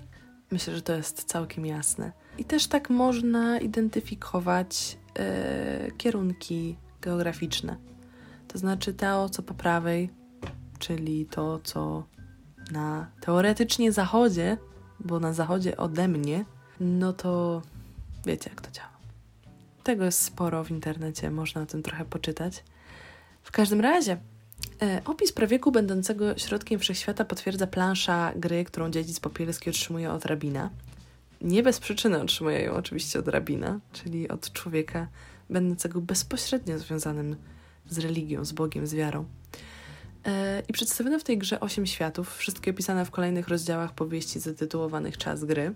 [0.50, 2.12] Myślę, że to jest całkiem jasne.
[2.38, 7.76] I też tak można identyfikować e, kierunki geograficzne.
[8.54, 10.10] To znaczy to, co po prawej,
[10.78, 12.04] czyli to, co
[12.70, 14.58] na teoretycznie zachodzie,
[15.00, 16.44] bo na zachodzie ode mnie,
[16.80, 17.62] no to
[18.26, 18.96] wiecie, jak to działa.
[19.82, 22.64] Tego jest sporo w internecie, można o tym trochę poczytać.
[23.42, 24.16] W każdym razie,
[24.82, 30.70] e, opis prawieku będącego środkiem wszechświata potwierdza plansza gry, którą dziedzic Popielski otrzymuje od rabina.
[31.40, 35.06] Nie bez przyczyny otrzymuje ją oczywiście od rabina, czyli od człowieka
[35.50, 37.53] będącego bezpośrednio związanym z
[37.98, 39.24] religią, z Bogiem, z wiarą.
[40.24, 45.18] E, I przedstawiono w tej grze osiem światów, wszystkie opisane w kolejnych rozdziałach powieści zatytułowanych
[45.18, 45.74] Czas gry,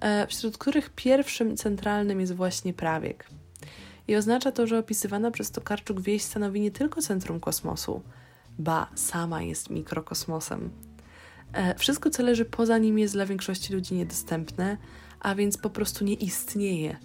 [0.00, 3.28] e, wśród których pierwszym centralnym jest właśnie prawiek.
[4.08, 8.02] I oznacza to, że opisywana przez Tokarczuk wieś stanowi nie tylko centrum kosmosu,
[8.58, 10.70] ba, sama jest mikrokosmosem.
[11.52, 14.76] E, wszystko, co leży poza nim, jest dla większości ludzi niedostępne,
[15.20, 16.96] a więc po prostu nie istnieje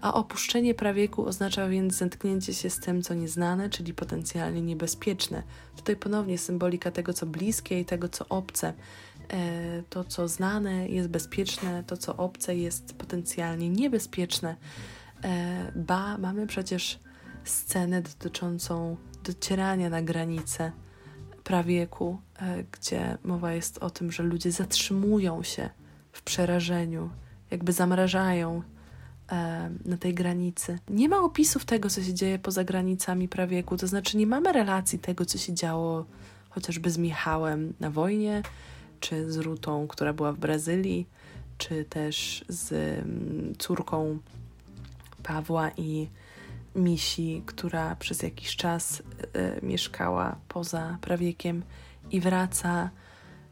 [0.00, 5.42] a opuszczenie prawieku oznacza więc zetknięcie się z tym, co nieznane, czyli potencjalnie niebezpieczne.
[5.76, 8.72] Tutaj ponownie symbolika tego, co bliskie i tego, co obce.
[9.32, 14.56] E, to, co znane jest bezpieczne, to, co obce jest potencjalnie niebezpieczne.
[15.24, 16.98] E, ba, mamy przecież
[17.44, 20.72] scenę dotyczącą docierania na granicę
[21.44, 25.70] prawieku, e, gdzie mowa jest o tym, że ludzie zatrzymują się
[26.12, 27.10] w przerażeniu,
[27.50, 28.73] jakby zamrażają e,
[29.84, 30.78] na tej granicy.
[30.88, 34.98] Nie ma opisów tego, co się dzieje poza granicami prawieku, to znaczy nie mamy relacji
[34.98, 36.04] tego, co się działo
[36.50, 38.42] chociażby z Michałem na wojnie,
[39.00, 41.06] czy z Rutą, która była w Brazylii,
[41.58, 43.00] czy też z
[43.58, 44.18] córką
[45.22, 46.08] Pawła i
[46.74, 49.02] Misi, która przez jakiś czas y,
[49.62, 51.62] mieszkała poza prawiekiem
[52.10, 52.90] i wraca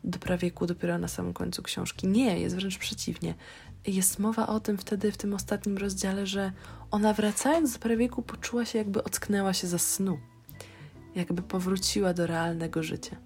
[0.04, 2.08] do prawieku dopiero na samym końcu książki.
[2.08, 3.34] Nie, jest wręcz przeciwnie.
[3.86, 6.52] Jest mowa o tym wtedy w tym ostatnim rozdziale, że
[6.90, 10.18] ona wracając do prawieku poczuła się jakby ocknęła się za snu.
[11.14, 13.16] Jakby powróciła do realnego życia.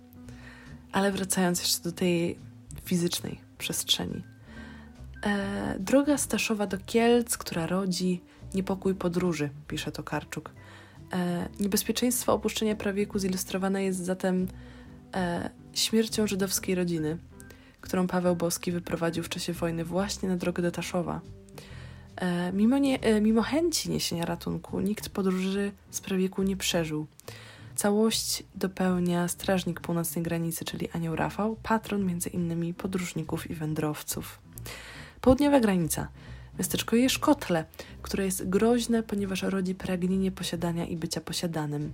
[0.93, 2.39] Ale wracając jeszcze do tej
[2.85, 4.23] fizycznej przestrzeni.
[5.23, 8.23] E, droga Staszowa do Kielc, która rodzi
[8.55, 10.51] niepokój podróży, pisze Tokarczuk.
[11.13, 14.49] E, niebezpieczeństwo opuszczenia prawieku zilustrowane jest zatem
[15.15, 17.19] e, śmiercią żydowskiej rodziny,
[17.87, 21.21] którą Paweł Boski wyprowadził w czasie wojny właśnie na drogę do Taszowa.
[22.17, 27.07] E, mimo, nie, e, mimo chęci niesienia ratunku, nikt podróży z prawieku nie przeżył.
[27.77, 34.39] Całość dopełnia strażnik północnej granicy, czyli Anioł Rafał, patron między innymi podróżników i wędrowców.
[35.21, 36.09] Południowa granica.
[36.59, 37.65] Miasteczko Jeszkotle,
[38.03, 41.93] które jest groźne, ponieważ rodzi pragnienie posiadania i bycia posiadanym.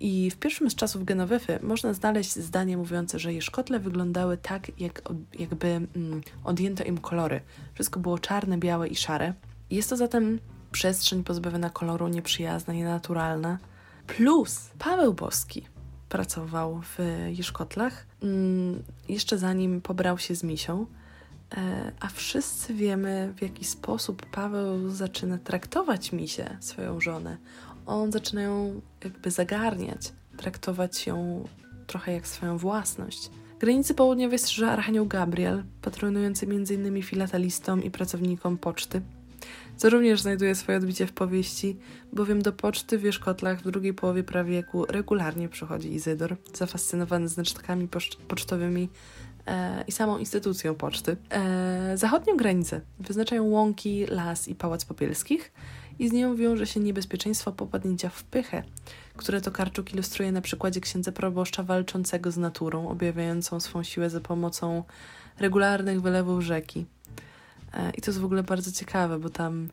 [0.00, 5.02] I w pierwszym z czasów Genowyfy można znaleźć zdanie mówiące, że Jeszkotle wyglądały tak, jak,
[5.38, 7.40] jakby mm, odjęto im kolory.
[7.74, 9.34] Wszystko było czarne, białe i szare.
[9.70, 10.38] Jest to zatem
[10.72, 13.58] przestrzeń pozbawiona koloru, nieprzyjazna, nienaturalna.
[14.06, 15.66] Plus Paweł Boski
[16.08, 20.86] pracował w Jeszkotlach, mm, jeszcze zanim pobrał się z Misią,
[21.56, 27.36] e, a wszyscy wiemy, w jaki sposób Paweł zaczyna traktować Misię, swoją żonę.
[27.86, 31.48] On zaczyna ją jakby zagarniać, traktować ją
[31.86, 33.30] trochę jak swoją własność.
[33.60, 37.02] Granicy południowej strzeże Archanioł Gabriel, patronujący m.in.
[37.02, 39.02] filatelistom i pracownikom poczty,
[39.76, 41.76] co również znajduje swoje odbicie w powieści,
[42.12, 47.88] bowiem do poczty w Wierzchotlach w drugiej połowie prawieku regularnie przychodzi Izydor, zafascynowany znaczkami
[48.28, 48.88] pocztowymi
[49.46, 51.16] e, i samą instytucją poczty.
[51.30, 55.52] E, zachodnią granicę wyznaczają łąki, las i pałac popielskich
[55.98, 58.62] i z nią wiąże się niebezpieczeństwo popadnięcia w pychę,
[59.16, 64.82] które Tokarczuk ilustruje na przykładzie księdza proboszcza walczącego z naturą, objawiającą swą siłę za pomocą
[65.38, 66.86] regularnych wylewów rzeki.
[67.74, 69.68] E, I to jest w ogóle bardzo ciekawe, bo tam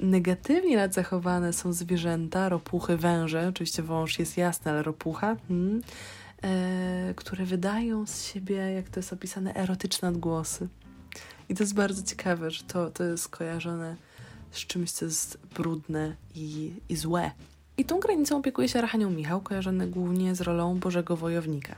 [0.00, 5.80] negatywnie nacechowane są zwierzęta, ropuchy, węże, oczywiście wąż jest jasny, ale ropucha, hmm,
[6.42, 10.68] e, które wydają z siebie, jak to jest opisane, erotyczne odgłosy.
[11.48, 13.96] I to jest bardzo ciekawe, że to, to jest kojarzone
[14.50, 17.30] z czymś, co jest brudne i, i złe.
[17.76, 21.76] I tą granicą opiekuje się Archanioł Michał, kojarzony głównie z rolą Bożego Wojownika.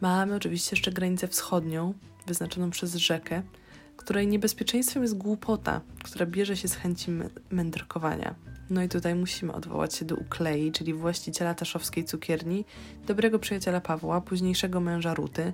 [0.00, 1.94] Mamy oczywiście jeszcze granicę wschodnią,
[2.26, 3.42] wyznaczoną przez rzekę,
[3.96, 7.10] której niebezpieczeństwem jest głupota, która bierze się z chęci
[7.50, 8.34] mędrkowania.
[8.70, 12.64] No i tutaj musimy odwołać się do Uklei, czyli właściciela taszowskiej cukierni,
[13.06, 15.52] dobrego przyjaciela Pawła, późniejszego męża Ruty,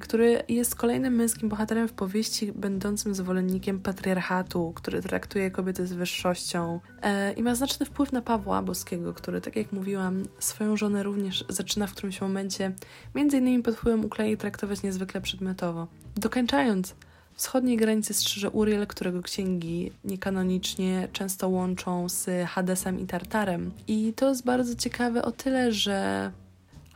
[0.00, 6.80] który jest kolejnym męskim bohaterem w powieści, będącym zwolennikiem patriarchatu, który traktuje kobiety z wyższością
[7.02, 11.44] e, i ma znaczny wpływ na Pawła Boskiego, który, tak jak mówiłam, swoją żonę również
[11.48, 12.72] zaczyna w którymś momencie,
[13.14, 15.86] między innymi pod wpływem Uklei, traktować niezwykle przedmiotowo.
[16.16, 16.94] Dokończając,
[17.34, 23.70] wschodniej granicy strzeże Uriel, którego księgi niekanonicznie często łączą z Hadesem i Tartarem.
[23.88, 26.30] I to jest bardzo ciekawe o tyle, że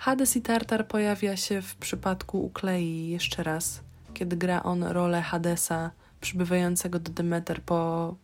[0.00, 3.80] Hades i Tartar pojawia się w przypadku Uklei jeszcze raz,
[4.14, 8.14] kiedy gra on rolę Hadesa przybywającego do Demeter po,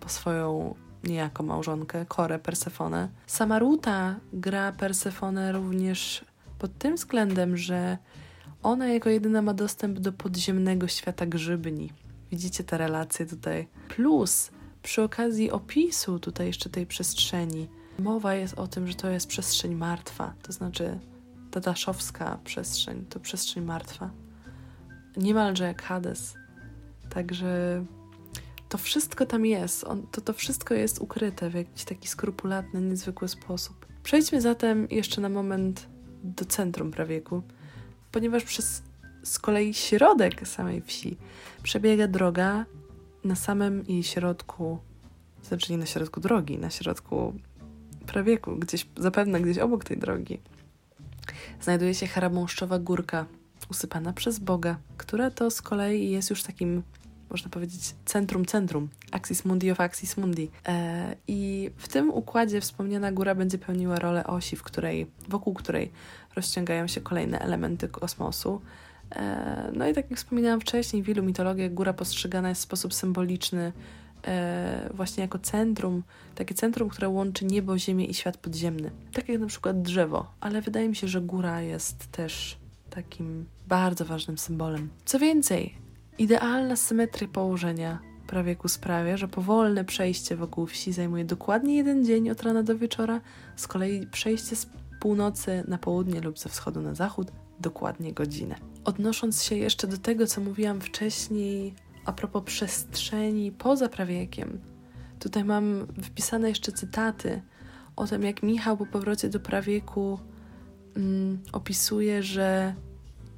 [0.00, 3.08] po swoją niejako małżonkę, Korę Persefonę.
[3.26, 6.24] Sama Ruta gra Persefonę również
[6.58, 7.98] pod tym względem, że
[8.62, 11.92] ona jako jedyna ma dostęp do podziemnego świata grzybni.
[12.30, 13.68] Widzicie te relacje tutaj.
[13.88, 14.50] Plus,
[14.82, 19.74] przy okazji opisu tutaj jeszcze tej przestrzeni, mowa jest o tym, że to jest przestrzeń
[19.74, 20.98] martwa, to znaczy
[21.54, 24.10] ta daszowska przestrzeń, to przestrzeń martwa.
[25.16, 26.34] Niemalże jak Hades.
[27.10, 27.84] Także
[28.68, 33.28] to wszystko tam jest, On, to, to wszystko jest ukryte w jakiś taki skrupulatny, niezwykły
[33.28, 33.86] sposób.
[34.02, 35.86] Przejdźmy zatem jeszcze na moment
[36.24, 37.42] do centrum prawieku
[38.14, 38.82] ponieważ przez
[39.22, 41.16] z kolei środek samej wsi
[41.62, 42.64] przebiega droga
[43.24, 44.78] na samym jej środku,
[45.42, 47.34] znaczy nie na środku drogi, na środku
[48.06, 50.40] prawieku, gdzieś, zapewne gdzieś obok tej drogi,
[51.60, 53.26] znajduje się Harabąszczowa Górka,
[53.70, 56.82] usypana przez Boga, która to z kolei jest już takim
[57.30, 60.50] można powiedzieć, centrum centrum, axis mundi of axis mundi.
[60.66, 65.90] E, I w tym układzie wspomniana góra będzie pełniła rolę osi, w której, wokół której
[66.36, 68.60] rozciągają się kolejne elementy kosmosu.
[69.16, 72.94] E, no i tak jak wspominałam wcześniej, w wielu mitologiach góra postrzegana jest w sposób
[72.94, 73.72] symboliczny
[74.26, 76.02] e, właśnie jako centrum,
[76.34, 78.90] takie centrum, które łączy niebo, ziemię i świat podziemny.
[79.12, 82.58] Tak jak na przykład drzewo, ale wydaje mi się, że góra jest też
[82.90, 84.88] takim bardzo ważnym symbolem.
[85.04, 85.74] Co więcej,
[86.18, 92.42] idealna symetria położenia prawieku sprawia, że powolne przejście wokół wsi zajmuje dokładnie jeden dzień od
[92.42, 93.20] rana do wieczora,
[93.56, 94.66] z kolei przejście z
[95.00, 98.54] północy na południe lub ze wschodu na zachód dokładnie godzinę.
[98.84, 104.60] Odnosząc się jeszcze do tego, co mówiłam wcześniej a propos przestrzeni poza prawiekiem,
[105.18, 107.42] tutaj mam wpisane jeszcze cytaty
[107.96, 110.18] o tym, jak Michał po powrocie do prawieku
[110.96, 112.74] mm, opisuje, że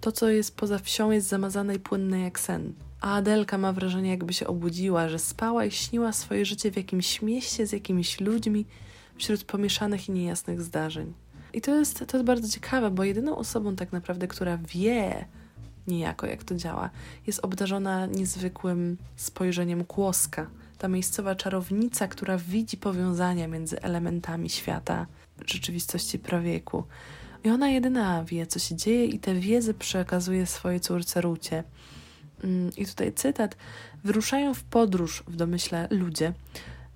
[0.00, 2.72] to, co jest poza wsią, jest zamazane i płynne jak sen.
[3.00, 7.22] A Adelka ma wrażenie, jakby się obudziła, że spała i śniła swoje życie w jakimś
[7.22, 8.66] mieście z jakimiś ludźmi
[9.18, 11.14] wśród pomieszanych i niejasnych zdarzeń.
[11.52, 15.26] I to jest, to jest bardzo ciekawe, bo jedyną osobą tak naprawdę, która wie
[15.86, 16.90] niejako, jak to działa,
[17.26, 20.46] jest obdarzona niezwykłym spojrzeniem kłoska.
[20.78, 25.06] Ta miejscowa czarownica, która widzi powiązania między elementami świata,
[25.46, 26.84] rzeczywistości prawieku.
[27.44, 31.64] I ona jedyna wie, co się dzieje, i tę wiedzę przekazuje swojej córce Rucie.
[32.44, 33.56] Mm, I tutaj cytat:
[34.04, 36.32] Wyruszają w podróż w domyśle ludzie,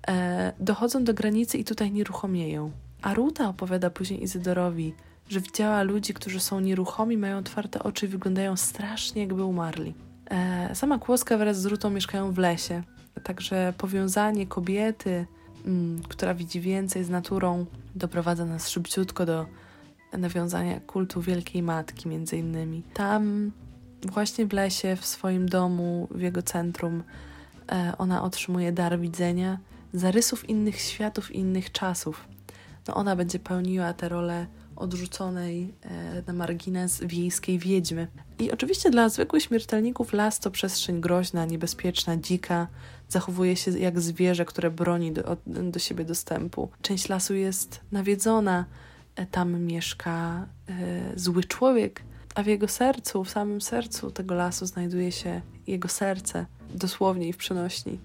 [0.07, 2.71] e, dochodzą do granicy i tutaj nieruchomieją.
[3.01, 4.93] A Ruta opowiada później Izydorowi,
[5.31, 9.93] że widziała ludzi, którzy są nieruchomi, mają otwarte oczy i wyglądają strasznie, jakby umarli.
[10.31, 12.83] E, sama Kłoska wraz z Rutą mieszkają w lesie,
[13.23, 15.25] także powiązanie kobiety,
[15.65, 17.65] mm, która widzi więcej z naturą,
[17.95, 19.45] doprowadza nas szybciutko do
[20.13, 22.83] nawiązania kultu Wielkiej Matki, między innymi.
[22.93, 23.51] Tam,
[24.11, 27.03] właśnie w lesie, w swoim domu, w jego centrum,
[27.71, 29.59] e, ona otrzymuje dar widzenia,
[29.93, 32.27] zarysów innych światów innych czasów.
[32.87, 34.47] No ona będzie pełniła tę rolę
[34.81, 38.07] odrzuconej e, na margines wiejskiej wiedźmy.
[38.39, 42.67] I oczywiście dla zwykłych śmiertelników las to przestrzeń groźna, niebezpieczna, dzika,
[43.09, 46.69] zachowuje się jak zwierzę, które broni do, do siebie dostępu.
[46.81, 48.65] Część lasu jest nawiedzona,
[49.15, 52.03] e, tam mieszka e, zły człowiek,
[52.35, 57.33] a w jego sercu, w samym sercu tego lasu znajduje się jego serce, dosłownie i
[57.33, 57.99] w przenośni,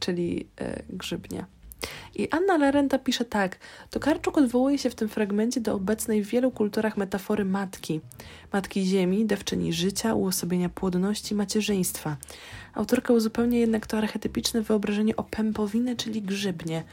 [0.00, 0.46] czyli
[0.88, 1.46] grzybnia.
[2.14, 3.58] I Anna Larenta pisze tak:
[3.90, 8.00] Tokarczuk odwołuje się w tym fragmencie do obecnej w wielu kulturach metafory matki,
[8.52, 12.16] matki ziemi, dewczyni życia, uosobienia płodności, macierzyństwa.
[12.74, 16.84] Autorka uzupełnia jednak to archetypiczne wyobrażenie o pępowinę, czyli grzybnie.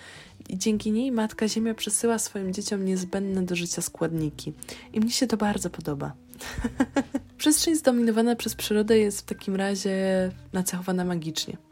[0.49, 4.54] I dzięki niej matka ziemia przesyła swoim dzieciom niezbędne do życia składniki.
[4.93, 6.13] I mnie się to bardzo podoba.
[7.38, 9.95] Przestrzeń zdominowana przez przyrodę jest w takim razie
[10.54, 11.68] nacechowana magicznie.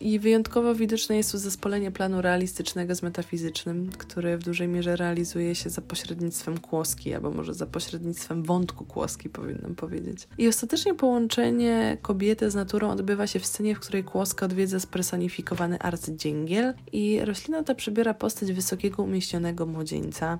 [0.00, 5.54] I wyjątkowo widoczne jest tu zespolenie planu realistycznego z metafizycznym, który w dużej mierze realizuje
[5.54, 10.28] się za pośrednictwem kłoski, albo może za pośrednictwem wątku kłoski, powinnam powiedzieć.
[10.38, 15.78] I ostatecznie połączenie kobiety z naturą odbywa się w scenie, w której kłoska odwiedza spersonifikowany
[15.78, 20.38] arcydzięgiel i roślina ta przybiera postać wysokiego, umieśnionego młodzieńca,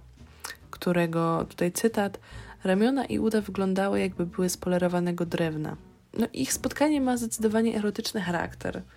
[0.71, 2.21] którego, tutaj cytat,
[2.65, 5.77] ramiona i uda wyglądały jakby były z polerowanego drewna.
[6.19, 8.83] No, ich spotkanie ma zdecydowanie erotyczny charakter–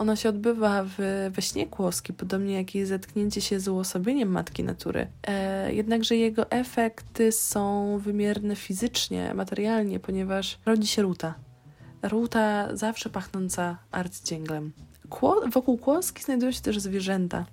[0.00, 0.96] ono się odbywa w,
[1.30, 5.06] we śnie kłoski, podobnie jak jej zetknięcie się z uosobieniem matki natury.
[5.26, 11.34] E, jednakże jego efekty są wymierne fizycznie, materialnie, ponieważ rodzi się ruta.
[12.02, 14.72] Ruta zawsze pachnąca arcydzięglem.
[15.08, 17.46] Kło, wokół kłoski znajdują się też zwierzęta,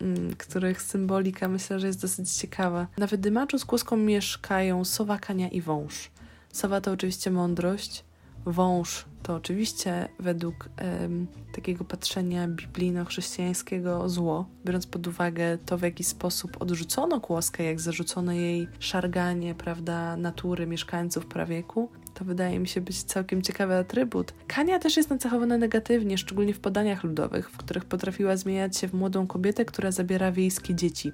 [0.00, 2.86] mm, których symbolika myślę, że jest dosyć ciekawa.
[2.98, 6.10] Na wydymaczu z kłoską mieszkają sowa, kania i wąż.
[6.52, 8.04] Sowa to oczywiście mądrość,
[8.52, 10.68] wąż to oczywiście według
[11.02, 17.80] um, takiego patrzenia biblijno-chrześcijańskiego zło, biorąc pod uwagę to, w jaki sposób odrzucono kłoskę, jak
[17.80, 24.34] zarzucono jej szarganie, prawda, natury mieszkańców prawieku, to wydaje mi się być całkiem ciekawy atrybut.
[24.46, 28.94] Kania też jest nacechowana negatywnie, szczególnie w podaniach ludowych, w których potrafiła zmieniać się w
[28.94, 31.12] młodą kobietę, która zabiera wiejskie dzieci.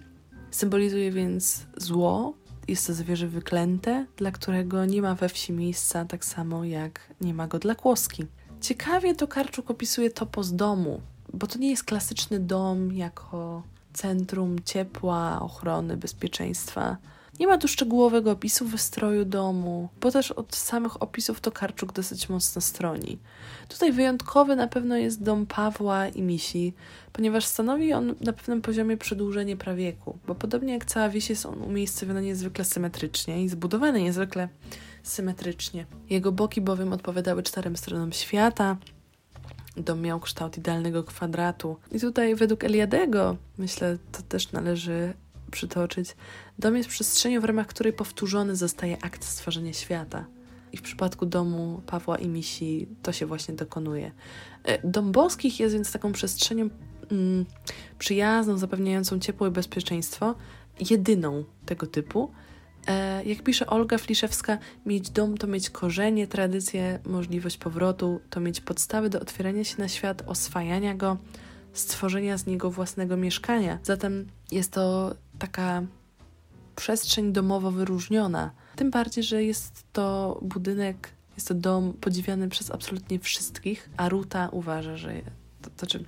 [0.51, 2.35] Symbolizuje więc zło,
[2.69, 7.35] jest to zwierzę wyklęte, dla którego nie ma we wsi miejsca, tak samo jak nie
[7.35, 8.27] ma go dla kłoski.
[8.61, 11.01] Ciekawie to Karczuk opisuje topos domu,
[11.33, 13.62] bo to nie jest klasyczny dom jako
[13.93, 16.97] centrum ciepła, ochrony, bezpieczeństwa.
[17.41, 22.28] Nie ma tu szczegółowego opisu wystroju domu, bo też od samych opisów to Karczuk dosyć
[22.28, 23.18] mocno stroni.
[23.68, 26.72] Tutaj wyjątkowy na pewno jest dom Pawła i Misi,
[27.12, 31.62] ponieważ stanowi on na pewnym poziomie przedłużenie prawieku, bo podobnie jak cała wieś jest on
[31.62, 34.49] umiejscowiony niezwykle symetrycznie i zbudowany niezwykle
[35.03, 35.87] symetrycznie.
[36.11, 38.76] Jego boki bowiem odpowiadały czterem stronom świata,
[39.76, 41.76] Dom miał kształt idealnego kwadratu.
[41.93, 45.14] I tutaj według Eliadego, myślę, to też należy
[45.51, 46.16] przytoczyć,
[46.59, 50.26] dom jest przestrzenią, w ramach której powtórzony zostaje akt stworzenia świata.
[50.72, 54.12] I w przypadku domu Pawła i Misi to się właśnie dokonuje.
[54.64, 56.68] E, dom Boskich jest więc taką przestrzenią
[57.11, 57.44] mm,
[57.98, 60.34] przyjazną, zapewniającą ciepło i bezpieczeństwo,
[60.90, 62.30] jedyną tego typu.
[62.86, 68.61] E, jak pisze Olga Fliszewska, mieć dom to mieć korzenie, tradycje, możliwość powrotu, to mieć
[68.61, 71.16] podstawy do otwierania się na świat, oswajania go,
[71.72, 73.78] stworzenia z niego własnego mieszkania.
[73.82, 75.82] Zatem jest to taka
[76.77, 78.51] przestrzeń domowo wyróżniona.
[78.77, 84.49] Tym bardziej, że jest to budynek, jest to dom podziwiany przez absolutnie wszystkich, a Ruta
[84.53, 85.12] uważa, że
[85.62, 86.05] to, to czy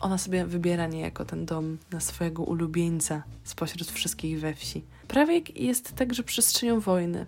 [0.00, 4.84] ona sobie wybiera niejako ten dom na swojego ulubieńca spośród wszystkich we wsi.
[5.08, 7.26] Prawiek jest także przestrzenią wojny.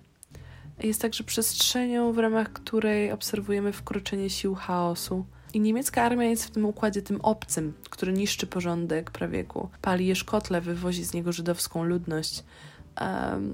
[0.82, 5.24] Jest także przestrzenią, w ramach której obserwujemy wkroczenie sił chaosu.
[5.55, 10.16] I niemiecka armia jest w tym układzie tym obcym, który niszczy porządek prawieku, pali je
[10.16, 12.45] szkotle, wywozi z niego żydowską ludność.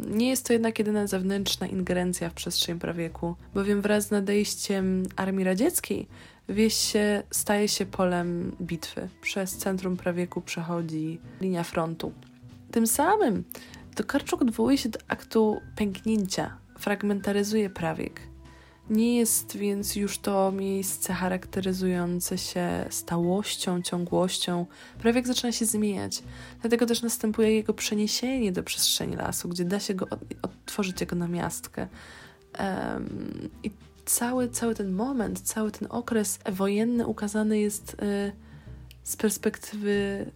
[0.06, 5.44] Nie jest to jednak jedyna zewnętrzna ingerencja w przestrzeń prawieku, bowiem wraz z nadejściem armii
[5.44, 6.08] radzieckiej
[6.48, 9.08] wieś się, staje się polem bitwy.
[9.20, 12.12] Przez centrum prawieku przechodzi linia frontu.
[12.70, 13.44] Tym samym
[13.94, 18.20] Tokarczuk odwołuje się do aktu pęknięcia, fragmentaryzuje prawiek.
[18.90, 24.66] Nie jest więc już to miejsce charakteryzujące się stałością, ciągłością.
[24.98, 26.22] Prawiek zaczyna się zmieniać.
[26.60, 30.06] Dlatego też następuje jego przeniesienie do przestrzeni lasu, gdzie da się go
[30.42, 31.88] odtworzyć jako namiastkę.
[32.58, 33.70] Um, I
[34.04, 38.32] cały, cały ten moment, cały ten okres wojenny ukazany jest y,
[39.04, 40.26] z perspektywy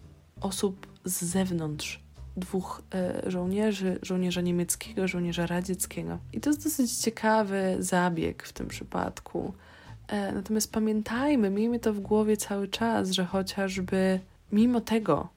[0.41, 2.03] osób z zewnątrz.
[2.39, 2.81] Dwóch
[3.25, 6.17] y, żołnierzy, żołnierza niemieckiego, żołnierza radzieckiego.
[6.33, 9.53] I to jest dosyć ciekawy zabieg w tym przypadku.
[10.07, 14.19] E, natomiast pamiętajmy, miejmy to w głowie cały czas, że chociażby
[14.51, 15.27] mimo tego,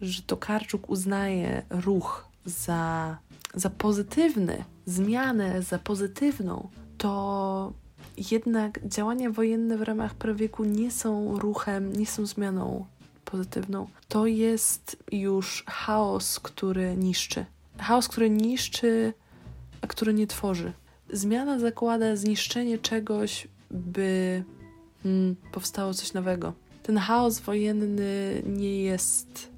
[0.00, 3.16] że Tokarczuk uznaje ruch za,
[3.54, 6.68] za pozytywny, zmianę za pozytywną,
[6.98, 7.72] to
[8.30, 12.86] jednak działania wojenne w ramach prawieku nie są ruchem, nie są zmianą
[13.30, 13.86] pozytywną.
[14.08, 17.44] To jest już chaos, który niszczy.
[17.78, 19.14] Chaos, który niszczy,
[19.80, 20.72] a który nie tworzy.
[21.12, 24.44] Zmiana zakłada zniszczenie czegoś, by
[25.02, 26.52] hmm, powstało coś nowego.
[26.82, 29.48] Ten chaos wojenny nie jest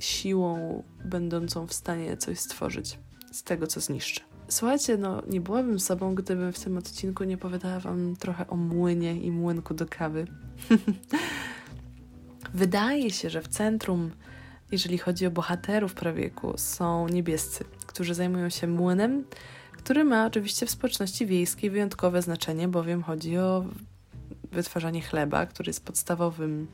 [0.00, 2.98] siłą będącą w stanie coś stworzyć
[3.32, 4.20] z tego, co zniszczy.
[4.48, 9.16] Słuchajcie, no nie byłabym sobą, gdybym w tym odcinku nie powiedziała wam trochę o młynie
[9.20, 10.26] i młynku do kawy.
[12.54, 14.10] Wydaje się, że w centrum,
[14.72, 19.24] jeżeli chodzi o bohaterów prawieku, są niebiescy, którzy zajmują się młynem,
[19.72, 23.64] który ma oczywiście w społeczności wiejskiej wyjątkowe znaczenie, bowiem chodzi o
[24.52, 26.66] wytwarzanie chleba, który jest podstawowym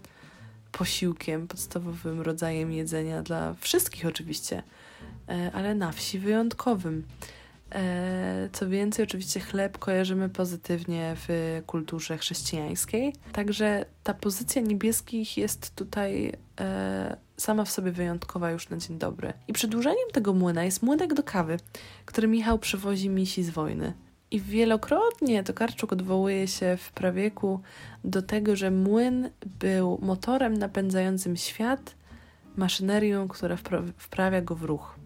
[0.73, 4.63] posiłkiem, podstawowym rodzajem jedzenia dla wszystkich oczywiście,
[5.29, 7.05] e, ale na wsi wyjątkowym.
[7.75, 15.75] E, co więcej, oczywiście chleb kojarzymy pozytywnie w kulturze chrześcijańskiej, także ta pozycja niebieskich jest
[15.75, 19.33] tutaj e, sama w sobie wyjątkowa już na dzień dobry.
[19.49, 21.57] I przedłużeniem tego młyna jest młynek do kawy,
[22.05, 23.93] który Michał przywozi misi z wojny.
[24.31, 27.61] I wielokrotnie Tokarczuk odwołuje się w prawieku
[28.05, 31.95] do tego, że młyn był motorem napędzającym świat,
[32.57, 33.57] maszynerią, która
[33.97, 35.00] wprawia go w ruch.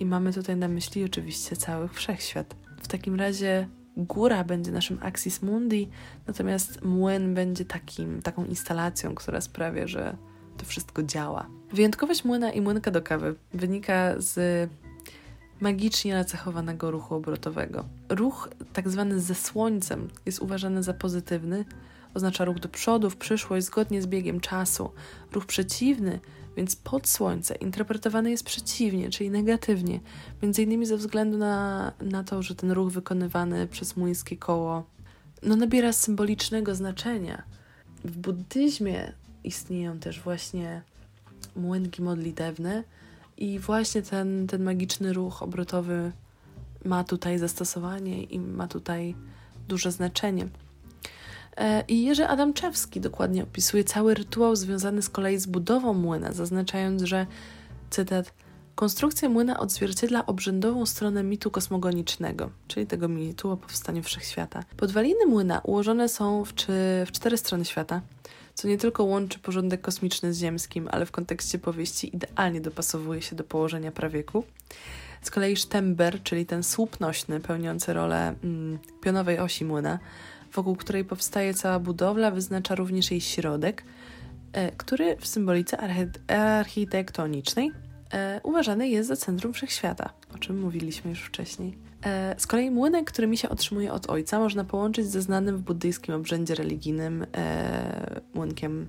[0.00, 2.56] I mamy tutaj na myśli oczywiście cały wszechświat.
[2.82, 5.88] W takim razie góra będzie naszym axis mundi,
[6.26, 10.16] natomiast młyn będzie takim, taką instalacją, która sprawia, że
[10.56, 11.46] to wszystko działa.
[11.72, 14.70] Wyjątkowość młyna i młynka do kawy wynika z
[15.60, 17.84] magicznie nacechowanego ruchu obrotowego.
[18.08, 21.64] Ruch tak zwany ze słońcem jest uważany za pozytywny,
[22.14, 24.90] oznacza ruch do przodu, w przyszłość, zgodnie z biegiem czasu.
[25.32, 26.20] Ruch przeciwny
[26.56, 30.00] więc pod słońce interpretowany jest przeciwnie, czyli negatywnie,
[30.42, 34.84] między innymi ze względu na, na to, że ten ruch wykonywany przez młyńskie koło
[35.42, 37.42] no, nabiera symbolicznego znaczenia.
[38.04, 39.12] W buddyzmie
[39.44, 40.82] istnieją też właśnie
[41.56, 42.84] młynki modlitewne
[43.36, 46.12] i właśnie ten, ten magiczny ruch obrotowy
[46.84, 49.14] ma tutaj zastosowanie i ma tutaj
[49.68, 50.48] duże znaczenie.
[51.60, 57.02] E, I Jerzy Adamczewski dokładnie opisuje cały rytuał związany z kolei z budową młyna, zaznaczając,
[57.02, 57.26] że
[57.90, 58.32] cytat
[58.74, 64.64] Konstrukcja młyna odzwierciedla obrzędową stronę mitu kosmogonicznego, czyli tego mitu o powstaniu wszechświata.
[64.76, 66.72] Podwaliny młyna ułożone są w, czy,
[67.06, 68.00] w cztery strony świata,
[68.54, 73.36] co nie tylko łączy porządek kosmiczny z ziemskim, ale w kontekście powieści idealnie dopasowuje się
[73.36, 74.44] do położenia prawieku.
[75.22, 79.98] Z kolei sztember, czyli ten słup nośny pełniący rolę mm, pionowej osi młyna,
[80.52, 83.84] wokół której powstaje cała budowla, wyznacza również jej środek,
[84.52, 85.78] e, który w symbolice
[86.28, 87.72] architektonicznej
[88.12, 91.78] e, uważany jest za centrum wszechświata, o czym mówiliśmy już wcześniej.
[92.04, 95.60] E, z kolei młynek, który mi się otrzymuje od ojca, można połączyć ze znanym w
[95.60, 97.26] buddyjskim obrzędzie religijnym
[98.34, 98.86] młynkiem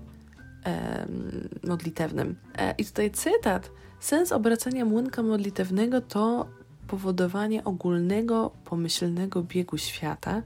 [1.63, 2.35] modlitewnym.
[2.77, 3.71] I tutaj cytat.
[3.99, 6.47] Sens obracania młynka modlitewnego to
[6.87, 10.41] powodowanie ogólnego, pomyślnego biegu świata,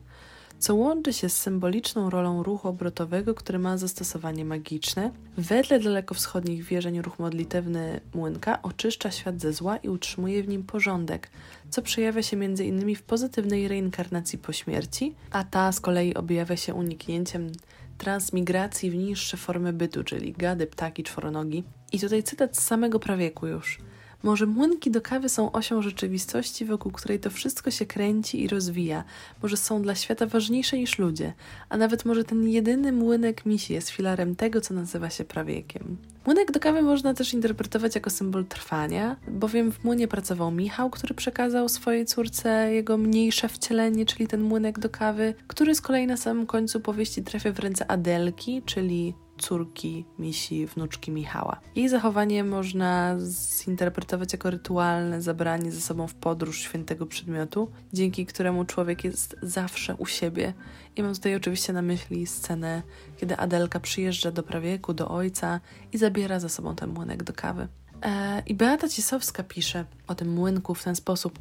[0.60, 5.12] co łączy się z symboliczną rolą ruchu obrotowego, który ma zastosowanie magiczne.
[5.38, 11.30] Wedle dalekowschodnich wierzeń ruch modlitewny młynka oczyszcza świat ze zła i utrzymuje w nim porządek,
[11.70, 12.96] co przejawia się m.in.
[12.96, 17.52] w pozytywnej reinkarnacji po śmierci, a ta z kolei objawia się uniknięciem
[17.98, 21.64] transmigracji w niższe formy bytu, czyli gady, ptaki, czworonogi.
[21.92, 23.78] I tutaj cytat z samego prawieku już–
[24.24, 29.04] może młynki do kawy są osią rzeczywistości, wokół której to wszystko się kręci i rozwija.
[29.44, 31.34] Może są dla świata ważniejsze niż ludzie,
[31.70, 35.98] a nawet może ten jedyny młynek misi jest filarem tego, co nazywa się prawiekiem.
[36.26, 41.14] Młynek do kawy można też interpretować jako symbol trwania, bowiem w młynie pracował Michał, który
[41.14, 46.18] przekazał swojej córce jego mniejsze wcielenie, czyli ten młynek do kawy, który z kolei na
[46.18, 51.60] samym końcu powieści trafia w ręce Adelki, czyli córki misi, wnuczki Michała.
[51.76, 53.16] Jej zachowanie można
[53.64, 59.96] zinterpretować jako rytualne zabranie ze sobą w podróż świętego przedmiotu, dzięki któremu człowiek jest zawsze
[59.96, 60.54] u siebie.
[60.96, 62.82] I mam tutaj oczywiście na myśli scenę,
[63.18, 65.60] kiedy Adelka przyjeżdża do prawieku, do ojca
[65.94, 67.68] i zabiera ze sobą ten młynek do kawy.
[68.06, 71.40] E, I Beata Cisowska pisze o tym młynku w ten sposób.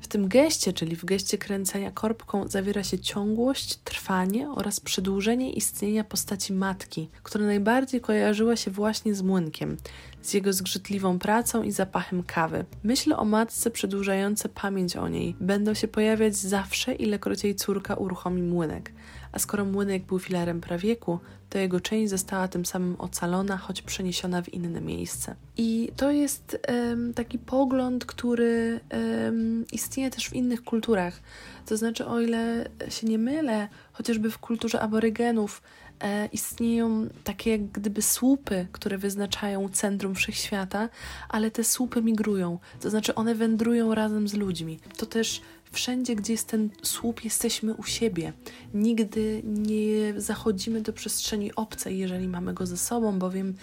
[0.00, 6.04] W tym geście, czyli w geście kręcenia korbką, zawiera się ciągłość, trwanie oraz przedłużenie istnienia
[6.04, 9.76] postaci matki, która najbardziej kojarzyła się właśnie z młynkiem,
[10.22, 12.64] z jego zgrzytliwą pracą i zapachem kawy.
[12.82, 18.42] Myśl o matce przedłużające pamięć o niej będą się pojawiać zawsze, ilekroć jej córka uruchomi
[18.42, 18.92] młynek
[19.32, 21.18] a skoro młynek był filarem prawieku,
[21.50, 25.34] to jego część została tym samym ocalona, choć przeniesiona w inne miejsce.
[25.56, 31.20] I to jest um, taki pogląd, który um, istnieje też w innych kulturach.
[31.66, 35.62] To znaczy, o ile się nie mylę, chociażby w kulturze aborygenów
[36.00, 40.88] e, istnieją takie jak gdyby słupy, które wyznaczają centrum wszechświata,
[41.28, 44.78] ale te słupy migrują, to znaczy one wędrują razem z ludźmi.
[44.96, 45.40] To też
[45.72, 48.32] Wszędzie, gdzie jest ten słup, jesteśmy u siebie.
[48.74, 53.54] Nigdy nie zachodzimy do przestrzeni obcej, jeżeli mamy go ze sobą, bowiem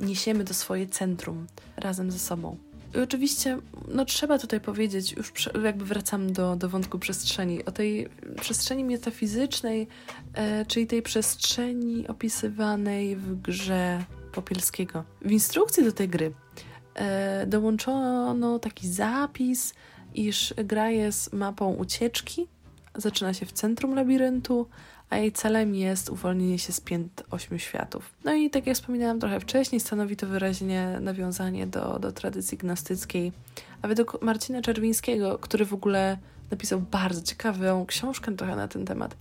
[0.00, 2.56] niesiemy do swoje centrum razem ze sobą.
[2.94, 3.58] I oczywiście,
[3.88, 5.32] no trzeba tutaj powiedzieć, już
[5.64, 8.08] jakby wracam do, do wątku przestrzeni, o tej
[8.40, 9.88] przestrzeni metafizycznej,
[10.34, 15.04] e, czyli tej przestrzeni opisywanej w grze Popielskiego.
[15.22, 16.32] W instrukcji do tej gry
[16.94, 19.74] e, dołączono taki zapis,
[20.14, 22.46] iż gra jest mapą ucieczki,
[22.94, 24.66] zaczyna się w centrum labiryntu,
[25.10, 28.14] a jej celem jest uwolnienie się z pięt ośmiu światów.
[28.24, 33.32] No i tak jak wspominałam trochę wcześniej, stanowi to wyraźnie nawiązanie do, do tradycji gnostyckiej.
[33.82, 36.18] A według Marcina Czerwińskiego, który w ogóle
[36.50, 39.16] napisał bardzo ciekawą książkę trochę na ten temat,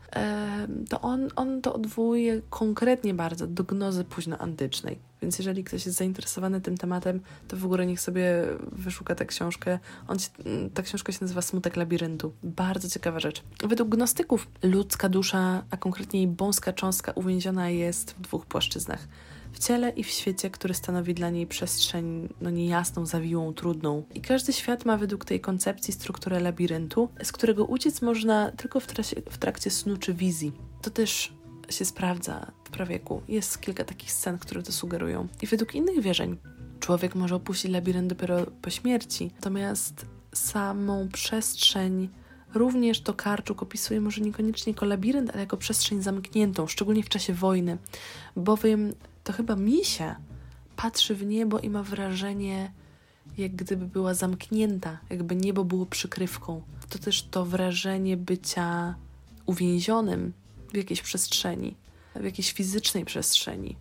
[0.89, 4.99] to on, on to odwołuje konkretnie bardzo do gnozy późnoantycznej.
[5.21, 9.79] Więc jeżeli ktoś jest zainteresowany tym tematem, to w ogóle niech sobie wyszuka tę książkę.
[10.07, 10.29] On się,
[10.73, 12.33] ta książka się nazywa Smutek Labiryntu.
[12.43, 13.43] Bardzo ciekawa rzecz.
[13.67, 19.07] Według gnostyków ludzka dusza, a konkretnie jej bąska cząstka uwięziona jest w dwóch płaszczyznach
[19.53, 24.03] w ciele i w świecie, który stanowi dla niej przestrzeń no niejasną, zawiłą, trudną.
[24.13, 28.87] I każdy świat ma według tej koncepcji strukturę labiryntu, z którego uciec można tylko w,
[28.87, 30.51] trasie, w trakcie snu czy wizji.
[30.81, 31.33] To też
[31.69, 33.21] się sprawdza w prawieku.
[33.27, 35.27] Jest kilka takich scen, które to sugerują.
[35.41, 36.37] I według innych wierzeń
[36.79, 42.09] człowiek może opuścić labirynt dopiero po śmierci, natomiast samą przestrzeń
[42.53, 47.33] Również to Karczuk opisuje może niekoniecznie jako labirynt, ale jako przestrzeń zamkniętą, szczególnie w czasie
[47.33, 47.77] wojny,
[48.35, 48.93] bowiem
[49.23, 50.15] to chyba misia
[50.75, 52.71] patrzy w niebo i ma wrażenie,
[53.37, 56.61] jak gdyby była zamknięta, jakby niebo było przykrywką.
[56.89, 58.95] To też to wrażenie bycia
[59.45, 60.33] uwięzionym
[60.73, 61.75] w jakiejś przestrzeni,
[62.15, 63.75] w jakiejś fizycznej przestrzeni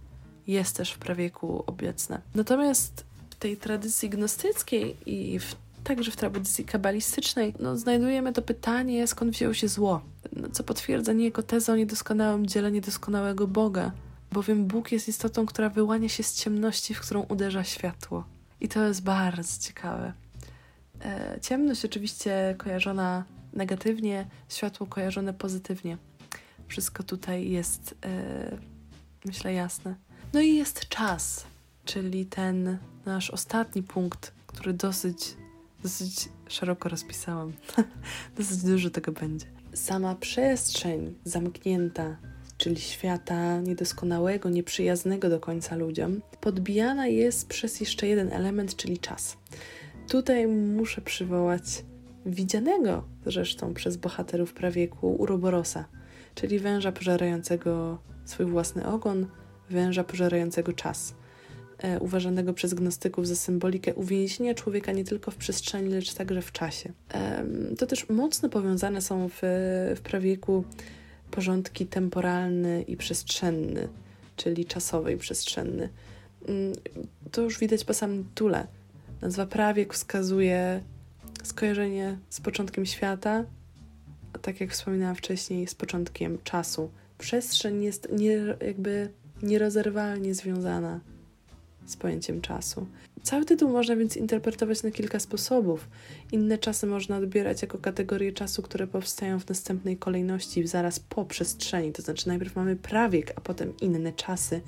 [0.47, 2.21] jest też w prawieku obecne.
[2.35, 9.07] Natomiast w tej tradycji gnostyckiej i w, także w tradycji kabalistycznej no, znajdujemy to pytanie,
[9.07, 10.01] skąd wzięło się zło,
[10.37, 13.93] no, co potwierdza niejako tezę o niedoskonałym dziele niedoskonałego Boga,
[14.33, 18.25] bowiem Bóg jest istotą, która wyłania się z ciemności, w którą uderza światło.
[18.61, 20.13] I to jest bardzo ciekawe.
[21.05, 25.99] E, ciemność oczywiście kojarzona negatywnie, światło kojarzone pozytywnie.
[26.69, 28.59] Wszystko tutaj jest, e,
[29.25, 29.95] myślę, jasne.
[30.33, 31.47] No i jest czas,
[31.85, 35.37] czyli ten nasz ostatni punkt, który dosyć,
[35.83, 37.53] dosyć szeroko rozpisałam.
[38.39, 39.47] dosyć dużo tego będzie.
[39.75, 42.17] sama przestrzeń zamknięta,
[42.63, 49.37] czyli świata niedoskonałego, nieprzyjaznego do końca ludziom, podbijana jest przez jeszcze jeden element, czyli czas.
[50.09, 51.85] Tutaj muszę przywołać
[52.27, 55.85] widzianego zresztą przez bohaterów prawieku Uroborosa,
[56.35, 59.27] czyli węża pożerającego swój własny ogon,
[59.71, 61.15] węża pożerającego czas,
[61.79, 66.53] e, uważanego przez gnostyków za symbolikę uwięzienia człowieka nie tylko w przestrzeni, lecz także w
[66.53, 66.93] czasie.
[67.15, 67.45] E,
[67.79, 69.39] to też mocno powiązane są w,
[69.97, 70.65] w prawieku
[71.33, 73.89] porządki temporalny i przestrzenny,
[74.37, 75.89] czyli czasowy i przestrzenny.
[76.49, 76.73] Mm,
[77.31, 78.67] to już widać po samym tule.
[79.23, 80.81] Nazwa prawiek wskazuje
[81.43, 83.45] skojarzenie z początkiem świata,
[84.33, 86.91] a tak jak wspominałam wcześniej, z początkiem czasu.
[87.19, 89.11] Przestrzeń jest nie, jakby
[89.43, 91.01] nierozerwalnie związana
[91.87, 92.87] z pojęciem czasu.
[93.23, 95.89] Cały tytuł można więc interpretować na kilka sposobów.
[96.33, 101.93] Inne czasy można odbierać jako kategorie czasu, które powstają w następnej kolejności, zaraz po przestrzeni.
[101.93, 104.61] To znaczy, najpierw mamy prawiek, a potem inne czasy,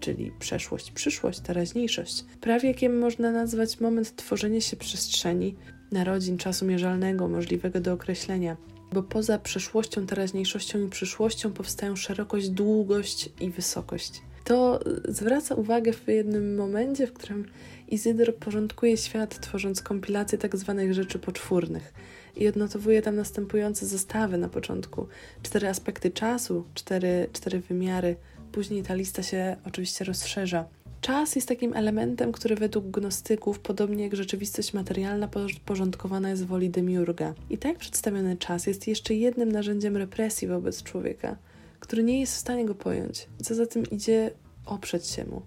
[0.00, 2.24] czyli przeszłość, przyszłość, teraźniejszość.
[2.40, 5.54] Prawiekiem można nazwać moment tworzenia się przestrzeni,
[5.92, 8.56] narodzin czasu mierzalnego, możliwego do określenia,
[8.92, 14.20] bo poza przeszłością, teraźniejszością i przyszłością powstają szerokość, długość i wysokość.
[14.48, 17.44] To zwraca uwagę w jednym momencie, w którym
[17.88, 21.92] Izydor porządkuje świat, tworząc kompilację tak zwanych rzeczy poczwórnych
[22.36, 25.06] i odnotowuje tam następujące zestawy na początku.
[25.42, 28.16] Cztery aspekty czasu, cztery, cztery wymiary.
[28.52, 30.64] Później ta lista się oczywiście rozszerza.
[31.00, 35.28] Czas jest takim elementem, który według gnostyków, podobnie jak rzeczywistość materialna,
[35.64, 37.34] porządkowana jest woli demiurga.
[37.50, 41.36] I tak przedstawiony czas jest jeszcze jednym narzędziem represji wobec człowieka,
[41.80, 43.28] który nie jest w stanie go pojąć.
[43.42, 44.30] Co za tym idzie,
[44.66, 45.42] oprzeć się mu.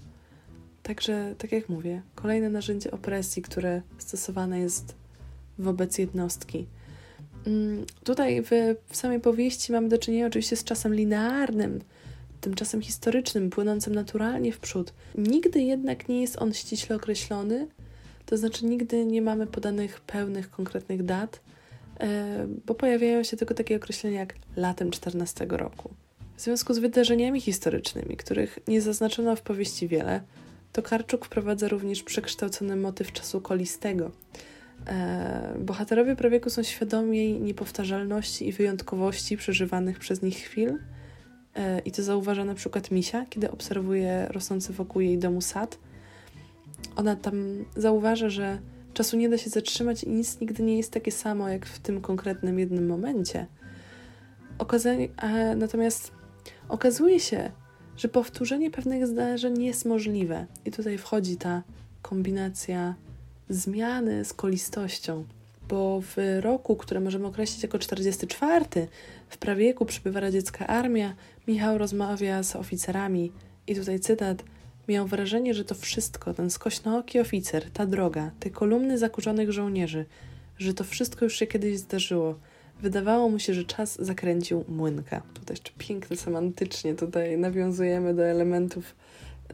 [0.83, 4.95] Także, tak jak mówię, kolejne narzędzie opresji, które stosowane jest
[5.57, 6.67] wobec jednostki.
[7.47, 8.49] Mm, tutaj w,
[8.87, 11.79] w samej powieści mamy do czynienia oczywiście z czasem linearnym,
[12.41, 14.93] tymczasem historycznym, płynącym naturalnie w przód.
[15.15, 17.67] Nigdy jednak nie jest on ściśle określony,
[18.25, 21.39] to znaczy nigdy nie mamy podanych pełnych, konkretnych dat,
[21.99, 25.89] e, bo pojawiają się tylko takie określenia jak latem 14 roku.
[26.41, 30.21] W związku z wydarzeniami historycznymi, których nie zaznaczono w powieści wiele,
[30.73, 34.11] Tokarczuk wprowadza również przekształcony motyw czasu kolistego.
[34.87, 40.77] E, bohaterowie prawieku są świadomi niepowtarzalności i wyjątkowości przeżywanych przez nich chwil,
[41.55, 45.77] E, I to zauważa na przykład Misia, kiedy obserwuje rosnący wokół jej domu sad.
[46.95, 48.59] Ona tam zauważa, że
[48.93, 52.01] czasu nie da się zatrzymać i nic nigdy nie jest takie samo, jak w tym
[52.01, 53.45] konkretnym jednym momencie.
[54.57, 55.07] Okazanie,
[55.55, 56.20] natomiast
[56.71, 57.51] okazuje się,
[57.97, 60.45] że powtórzenie pewnych zdarzeń jest możliwe.
[60.65, 61.63] I tutaj wchodzi ta
[62.01, 62.95] kombinacja
[63.49, 65.25] zmiany z kolistością
[65.71, 68.65] bo w roku, który możemy określić jako 44,
[69.29, 71.15] w prawieku przybywa radziecka armia,
[71.47, 73.31] Michał rozmawia z oficerami
[73.67, 74.43] i tutaj cytat
[74.87, 80.05] Miał wrażenie, że to wszystko, ten skośnooki oficer, ta droga, te kolumny zakurzonych żołnierzy,
[80.57, 82.39] że to wszystko już się kiedyś zdarzyło.
[82.81, 85.21] Wydawało mu się, że czas zakręcił młynka.
[85.33, 88.95] Tutaj jeszcze piękne semantycznie tutaj nawiązujemy do elementów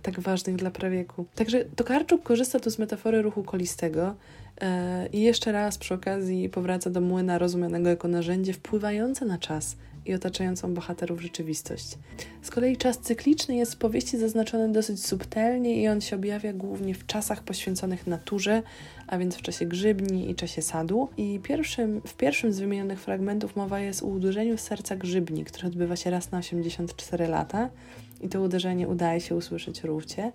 [0.01, 1.25] tak ważnych dla prawieku.
[1.35, 4.15] Także Tokarczuk korzysta tu z metafory ruchu kolistego
[4.61, 9.75] e, i jeszcze raz przy okazji powraca do młyna rozumianego jako narzędzie wpływające na czas
[10.05, 11.97] i otaczającą bohaterów rzeczywistość.
[12.41, 16.95] Z kolei czas cykliczny jest w powieści zaznaczony dosyć subtelnie i on się objawia głównie
[16.95, 18.63] w czasach poświęconych naturze,
[19.07, 21.09] a więc w czasie grzybni i czasie sadu.
[21.17, 25.95] I pierwszym, w pierwszym z wymienionych fragmentów mowa jest o uderzeniu serca grzybni, które odbywa
[25.95, 27.69] się raz na 84 lata
[28.21, 30.31] i to uderzenie udaje się usłyszeć rówcie.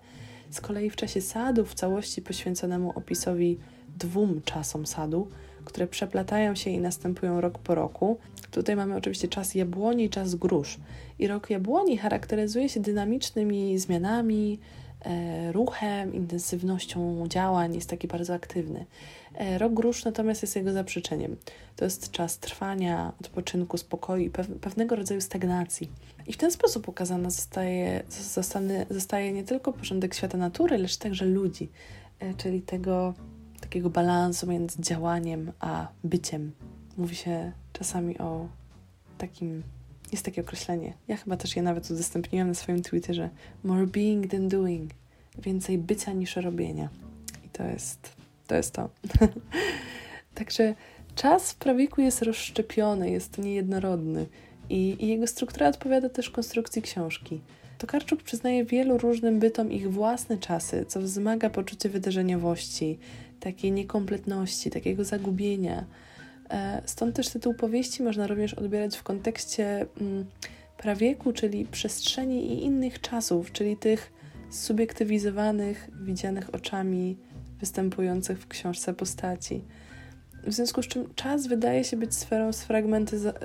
[0.51, 3.59] Z kolei w czasie sadu, w całości poświęconemu opisowi
[3.99, 5.29] dwóm czasom sadu,
[5.65, 8.19] które przeplatają się i następują rok po roku.
[8.51, 10.77] Tutaj mamy oczywiście czas jabłoni czas grusz.
[11.19, 14.59] I rok jabłoni charakteryzuje się dynamicznymi zmianami,
[15.53, 18.87] ruchem, intensywnością działań, jest taki bardzo aktywny.
[19.35, 21.37] E, rok grusz natomiast jest jego zaprzeczeniem.
[21.77, 24.31] To jest czas trwania, odpoczynku, spokoju i
[24.61, 25.91] pewnego rodzaju stagnacji.
[26.27, 31.25] I w ten sposób ukazana zostaje, zostanie, zostaje nie tylko porządek świata natury, lecz także
[31.25, 31.69] ludzi,
[32.19, 33.15] e, czyli tego
[33.61, 36.53] takiego balansu między działaniem a byciem.
[36.97, 38.49] Mówi się czasami o
[39.19, 39.63] takim,
[40.13, 40.93] jest takie określenie.
[41.09, 43.31] Ja chyba też je nawet udostępniłam na swoim Twitterze.
[43.65, 44.91] More being than doing.
[45.39, 46.89] Więcej bycia niż robienia.
[47.47, 48.13] I to jest
[48.47, 48.55] to.
[48.55, 48.89] Jest to.
[50.35, 50.75] Także
[51.15, 54.27] czas w prawiku jest rozszczepiony, jest niejednorodny
[54.71, 57.41] i, i jego struktura odpowiada też konstrukcji książki.
[57.79, 62.99] Tokarczuk przyznaje wielu różnym bytom ich własne czasy, co wzmaga poczucie wydarzeniowości,
[63.41, 65.85] takiej niekompletności, takiego zagubienia.
[66.53, 70.25] E, stąd też tytuł powieści można również odbierać w kontekście mm,
[70.77, 74.13] prawieku, czyli przestrzeni i innych czasów, czyli tych
[74.51, 77.17] subiektywizowanych, widzianych oczami
[77.61, 79.65] występujących w książce postaci.
[80.47, 82.51] W związku z czym czas wydaje się być sferą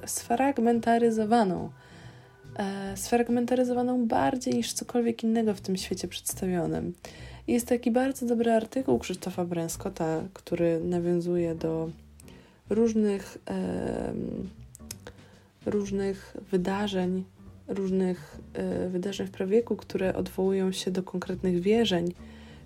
[0.05, 1.69] sfragmentaryzowaną,
[2.59, 6.93] e, sfragmentaryzowaną bardziej niż cokolwiek innego w tym świecie przedstawionym.
[7.47, 11.89] Jest taki bardzo dobry artykuł Krzysztofa Bręskota, który nawiązuje do
[12.69, 13.37] różnych,
[15.65, 17.23] różnych wydarzeń,
[17.67, 22.13] różnych e, wydarzeń w prawieku, które odwołują się do konkretnych wierzeń,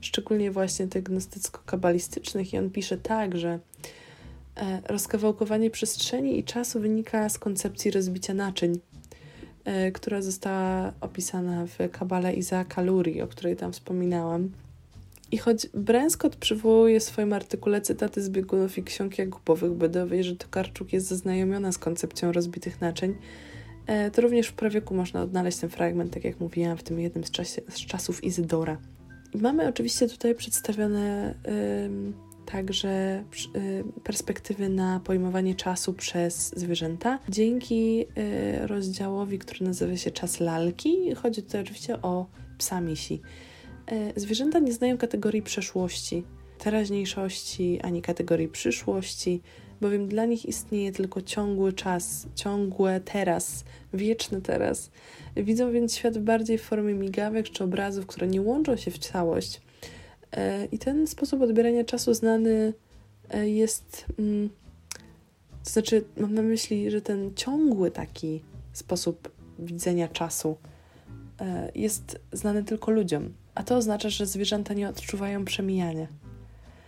[0.02, 2.54] szczególnie właśnie tych gnostycko-kabalistycznych.
[2.54, 3.60] I on pisze tak, że
[4.56, 8.80] e, rozkawałkowanie przestrzeni i czasu wynika z koncepcji rozbicia naczyń,
[9.66, 14.52] e, która została opisana w kabale Izaaka Lurie, o której tam wspominałam.
[15.32, 20.30] I choć Bręskot przywołuje w swoim artykule cytaty z biegunów i ksiąg Jakubowych, by dowieść,
[20.30, 23.16] że Tokarczuk jest zaznajomiona z koncepcją rozbitych naczyń,
[23.88, 27.24] e, to również w prawieku można odnaleźć ten fragment, tak jak mówiłam, w tym jednym
[27.24, 28.78] z, czasie, z czasów Izydora.
[29.34, 31.36] I mamy oczywiście tutaj przedstawione
[32.46, 33.24] także
[33.56, 37.20] y, perspektywy na pojmowanie czasu przez zwierzęta.
[37.30, 42.26] Dzięki y, rozdziałowi, który nazywa się Czas lalki, chodzi tutaj oczywiście o
[42.58, 43.22] psa misi.
[43.88, 46.24] E, zwierzęta nie znają kategorii przeszłości,
[46.58, 49.42] teraźniejszości ani kategorii przyszłości,
[49.82, 53.64] bowiem dla nich istnieje tylko ciągły czas, ciągłe teraz,
[53.94, 54.92] wieczny teraz.
[55.36, 59.62] Widzą więc świat bardziej w formie migawek czy obrazów, które nie łączą się w całość.
[60.32, 62.74] E, I ten sposób odbierania czasu znany
[63.30, 64.06] e, jest.
[64.20, 64.50] Mm,
[65.64, 68.42] to znaczy, mam na myśli, że ten ciągły taki
[68.74, 70.58] sposób widzenia czasu
[71.76, 76.08] jest znany tylko ludziom a to oznacza, że zwierzęta nie odczuwają przemijania.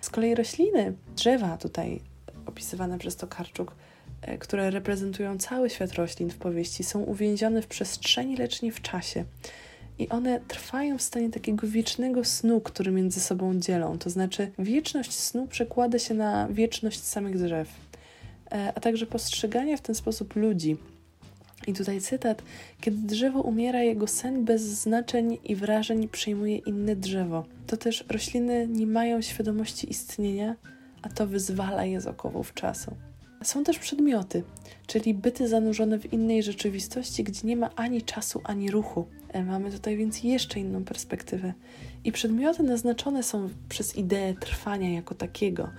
[0.02, 2.00] Z kolei rośliny, drzewa tutaj
[2.46, 3.76] opisywane przez Tokarczuk,
[4.22, 8.82] e, które reprezentują cały świat roślin w powieści, są uwięzione w przestrzeni, lecz nie w
[8.82, 9.26] czasie.
[10.00, 13.98] I one trwają w stanie takiego wiecznego snu, który między sobą dzielą.
[13.98, 17.70] To znaczy, wieczność snu przekłada się na wieczność samych drzew,
[18.52, 20.78] e, a także postrzegania w ten sposób ludzi,
[21.68, 22.44] i tutaj cytat:
[22.82, 27.46] Kiedy drzewo umiera, jego sen bez znaczeń i wrażeń przejmuje inne drzewo.
[27.68, 30.56] To też rośliny nie mają świadomości istnienia,
[31.02, 32.96] a to wyzwala je z okowów czasu.
[33.44, 34.44] Są też przedmioty,
[34.88, 39.06] czyli byty zanurzone w innej rzeczywistości, gdzie nie ma ani czasu, ani ruchu.
[39.30, 41.54] E, mamy tutaj więc jeszcze inną perspektywę.
[42.04, 45.70] I przedmioty naznaczone są przez ideę trwania jako takiego,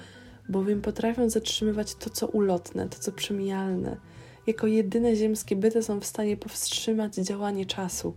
[0.48, 3.96] bowiem potrafią zatrzymywać to, co ulotne, to, co przemijalne
[4.46, 8.14] jako jedyne ziemskie byty są w stanie powstrzymać działanie czasu.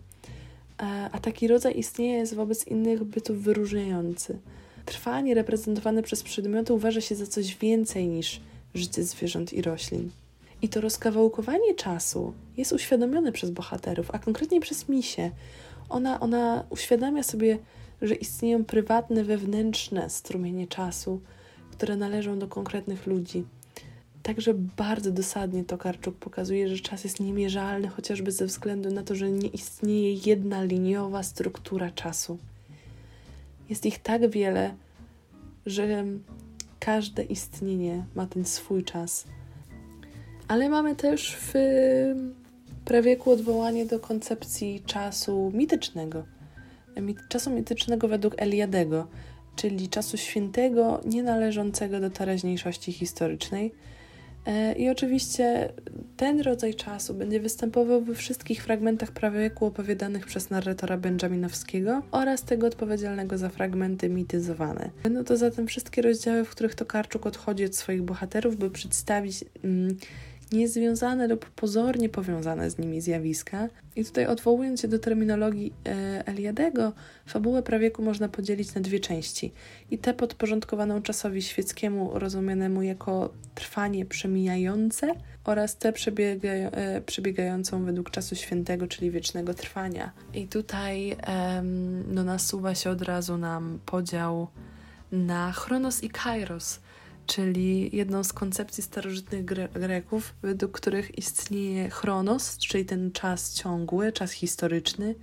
[0.79, 4.39] E, a taki rodzaj istnienia jest wobec innych bytów wyróżniający.
[4.85, 8.41] Trwanie reprezentowane przez przedmioty uważa się za coś więcej niż
[8.75, 10.09] życie zwierząt i roślin.
[10.61, 15.31] I to rozkawałkowanie czasu jest uświadomione przez bohaterów, a konkretnie przez misie.
[15.89, 17.57] Ona, ona uświadamia sobie,
[18.01, 21.21] że istnieją prywatne, wewnętrzne strumienie czasu,
[21.71, 23.45] które należą do konkretnych ludzi.
[24.27, 29.31] Także bardzo dosadnie Tokarczuk pokazuje, że czas jest niemierzalny, chociażby ze względu na to, że
[29.31, 32.37] nie istnieje jedna liniowa struktura czasu.
[33.69, 34.73] Jest ich tak wiele,
[35.65, 36.05] że
[36.79, 39.25] każde istnienie ma ten swój czas.
[40.47, 41.53] Ale mamy też w
[42.85, 46.25] prawieku odwołanie do koncepcji czasu mitycznego.
[47.29, 49.07] Czasu mitycznego według Eliadego,
[49.55, 53.71] czyli czasu świętego, nie należącego do teraźniejszości historycznej
[54.77, 55.69] I oczywiście
[56.17, 62.67] ten rodzaj czasu będzie występował we wszystkich fragmentach prawowieku opowiadanych przez narratora Benjaminowskiego oraz tego
[62.67, 64.89] odpowiedzialnego za fragmenty mityzowane.
[65.11, 69.97] No to zatem wszystkie rozdziały, w których Tokarczuk odchodzi od swoich bohaterów, by przedstawić mm,
[70.51, 73.69] niezwiązane lub pozornie powiązane z nimi zjawiska.
[73.95, 76.93] I tutaj odwołując się do terminologii e, Eliadego,
[77.25, 79.53] fabułę prawieku można podzielić na dwie części.
[79.91, 88.11] I tę podporządkowaną czasowi świeckiemu, rozumianemu jako trwanie przemijające, oraz tę przebiegają, e, przebiegającą według
[88.11, 90.11] czasu świętego, czyli wiecznego trwania.
[90.33, 91.17] I tutaj
[92.07, 94.47] no, nasuwa się od razu nam podział
[95.11, 96.79] na Chronos i Kairos–
[97.27, 104.11] czyli jedną z koncepcji starożytnych Gre Greków, według których istnieje chronos, czyli ten czas ciągły,
[104.11, 105.15] czas historyczny,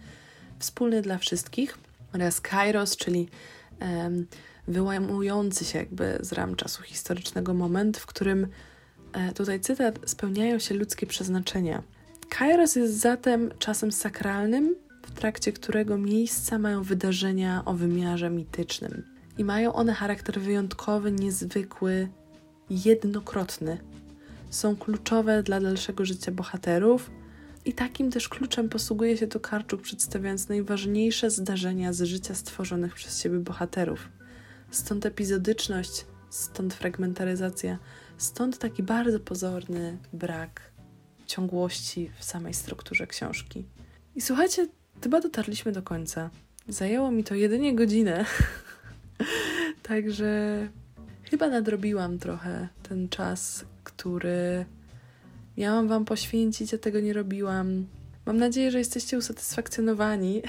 [0.59, 1.79] wspólny dla wszystkich,
[2.13, 3.29] oraz kairos, czyli
[3.81, 4.27] um,
[4.69, 8.47] wyłamujący się jakby z ram czasu historycznego moment, w którym,
[9.13, 11.83] e, tutaj cytat, spełniają się ludzkie przeznaczenia.
[12.29, 19.45] Kairos jest zatem czasem sakralnym, w trakcie którego miejsca mają wydarzenia o wymiarze mitycznym i
[19.45, 22.09] mają one charakter wyjątkowy, niezwykły,
[22.71, 23.79] jednokrotny.
[24.51, 27.11] są kluczowe dla dalszego życia bohaterów.
[27.65, 33.39] I takim też kluczem posługuje się Tokarczuk, przedstawiając najważniejsze zdarzenia z życia stworzonych przez siebie
[33.39, 34.09] bohaterów.
[34.71, 37.79] Stąd epizodyczność, stąd fragmentaryzacja,
[38.19, 40.61] stąd taki bardzo pozorny brak
[41.27, 43.65] ciągłości w samej strukturze książki.
[44.15, 44.69] I słuchajcie,
[45.03, 46.31] chyba dotarliśmy do końca.
[46.69, 48.25] Zajęło mi to jedynie godzinę.
[49.83, 50.69] Także
[51.31, 54.65] chyba nadrobiłam trochę ten czas, który
[55.59, 57.87] miałam Wam poświęcić, a tego nie robiłam.
[58.27, 60.43] Mam nadzieję, że jesteście usatysfakcjonowani.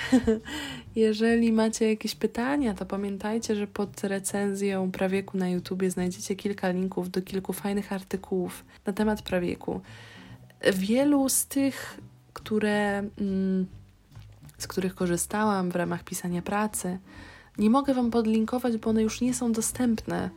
[0.96, 7.10] Jeżeli macie jakieś pytania, to pamiętajcie, że pod recenzją prawieku na YouTubie znajdziecie kilka linków
[7.10, 9.82] do kilku fajnych artykułów na temat prawieku.
[10.74, 12.00] Wielu z tych,
[12.34, 13.66] które, mm,
[14.58, 16.98] z których korzystałam w ramach pisania pracy,
[17.58, 20.30] nie mogę Wam podlinkować, bo one już nie są dostępne,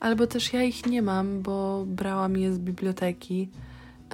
[0.00, 3.48] albo też ja ich nie mam, bo brałam je z biblioteki.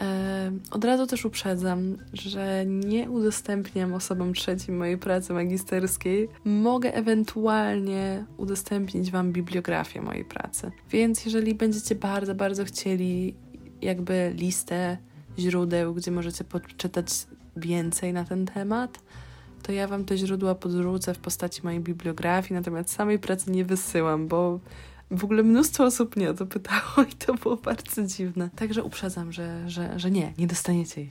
[0.01, 6.29] E, od razu też uprzedzam, że nie udostępniam osobom trzecim mojej pracy magisterskiej.
[6.45, 10.71] Mogę ewentualnie udostępnić Wam bibliografię mojej pracy.
[10.91, 13.35] Więc jeżeli będziecie bardzo, bardzo chcieli
[13.83, 14.99] jakby listę
[15.39, 17.07] źródeł, gdzie możecie poczytać
[17.57, 18.99] więcej na ten temat,
[19.67, 24.29] to ja Wam te źródła podrzucę w postaci mojej bibliografii, natomiast samej pracy nie wysyłam,
[24.29, 24.61] bo
[25.11, 28.51] w ogóle mnóstwo osób mnie o to pytało i to było bardzo dziwne.
[28.57, 31.11] Także uprzedzam, że, że, że nie, nie dostaniecie jej.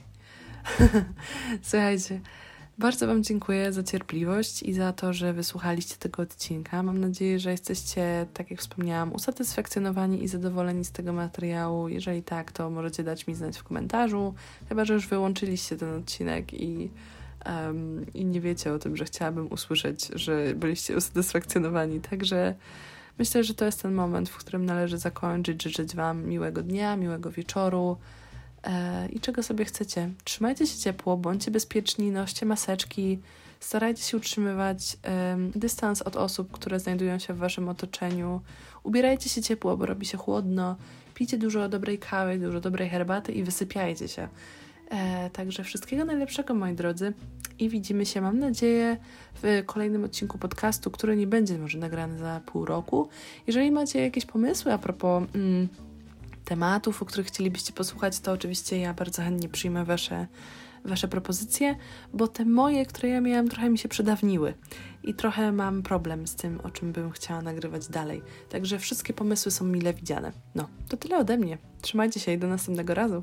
[1.62, 2.20] Słuchajcie,
[2.78, 6.82] bardzo Wam dziękuję za cierpliwość i za to, że wysłuchaliście tego odcinka.
[6.82, 11.88] Mam nadzieję, że jesteście, tak jak wspomniałam, usatysfakcjonowani i zadowoleni z tego materiału.
[11.88, 14.34] Jeżeli tak, to możecie dać mi znać w komentarzu,
[14.68, 16.90] chyba że już wyłączyliście ten odcinek i
[17.46, 22.00] um, i nie wiecie o tym, że chciałabym usłyszeć, że byliście usatysfakcjonowani.
[22.00, 22.54] Także
[23.18, 27.30] myślę, że to jest ten moment, w którym należy zakończyć, życzyć Wam miłego dnia, miłego
[27.30, 27.96] wieczoru
[28.62, 30.10] e, i czego sobie chcecie.
[30.24, 33.18] Trzymajcie się ciepło, bądźcie bezpieczni, noście maseczki,
[33.60, 34.96] starajcie się utrzymywać
[35.54, 38.40] dystans od osób, które znajdują się w Waszym otoczeniu.
[38.82, 40.76] Ubierajcie się ciepło, bo robi się chłodno.
[41.14, 44.28] Pijcie dużo dobrej kawy, dużo dobrej herbaty i wysypiajcie się.
[44.90, 47.12] E, także wszystkiego najlepszego, moi drodzy.
[47.58, 48.96] I widzimy się, mam nadzieję,
[49.42, 53.08] w kolejnym odcinku podcastu, który nie będzie może nagrany za pół roku.
[53.46, 55.68] Jeżeli macie jakieś pomysły a propos mm,
[56.44, 60.26] tematów, o których chcielibyście posłuchać, to oczywiście ja bardzo chętnie przyjmę Wasze,
[60.84, 61.76] wasze propozycje,
[62.12, 64.54] bo te moje, które ja miałam, trochę mi się przydawniły
[65.02, 68.22] i trochę mam problem z tym, o czym bym chciała nagrywać dalej.
[68.48, 70.32] Także wszystkie pomysły są mile widziane.
[70.54, 71.58] No, to tyle ode mnie.
[71.82, 73.22] Trzymajcie się i do następnego razu.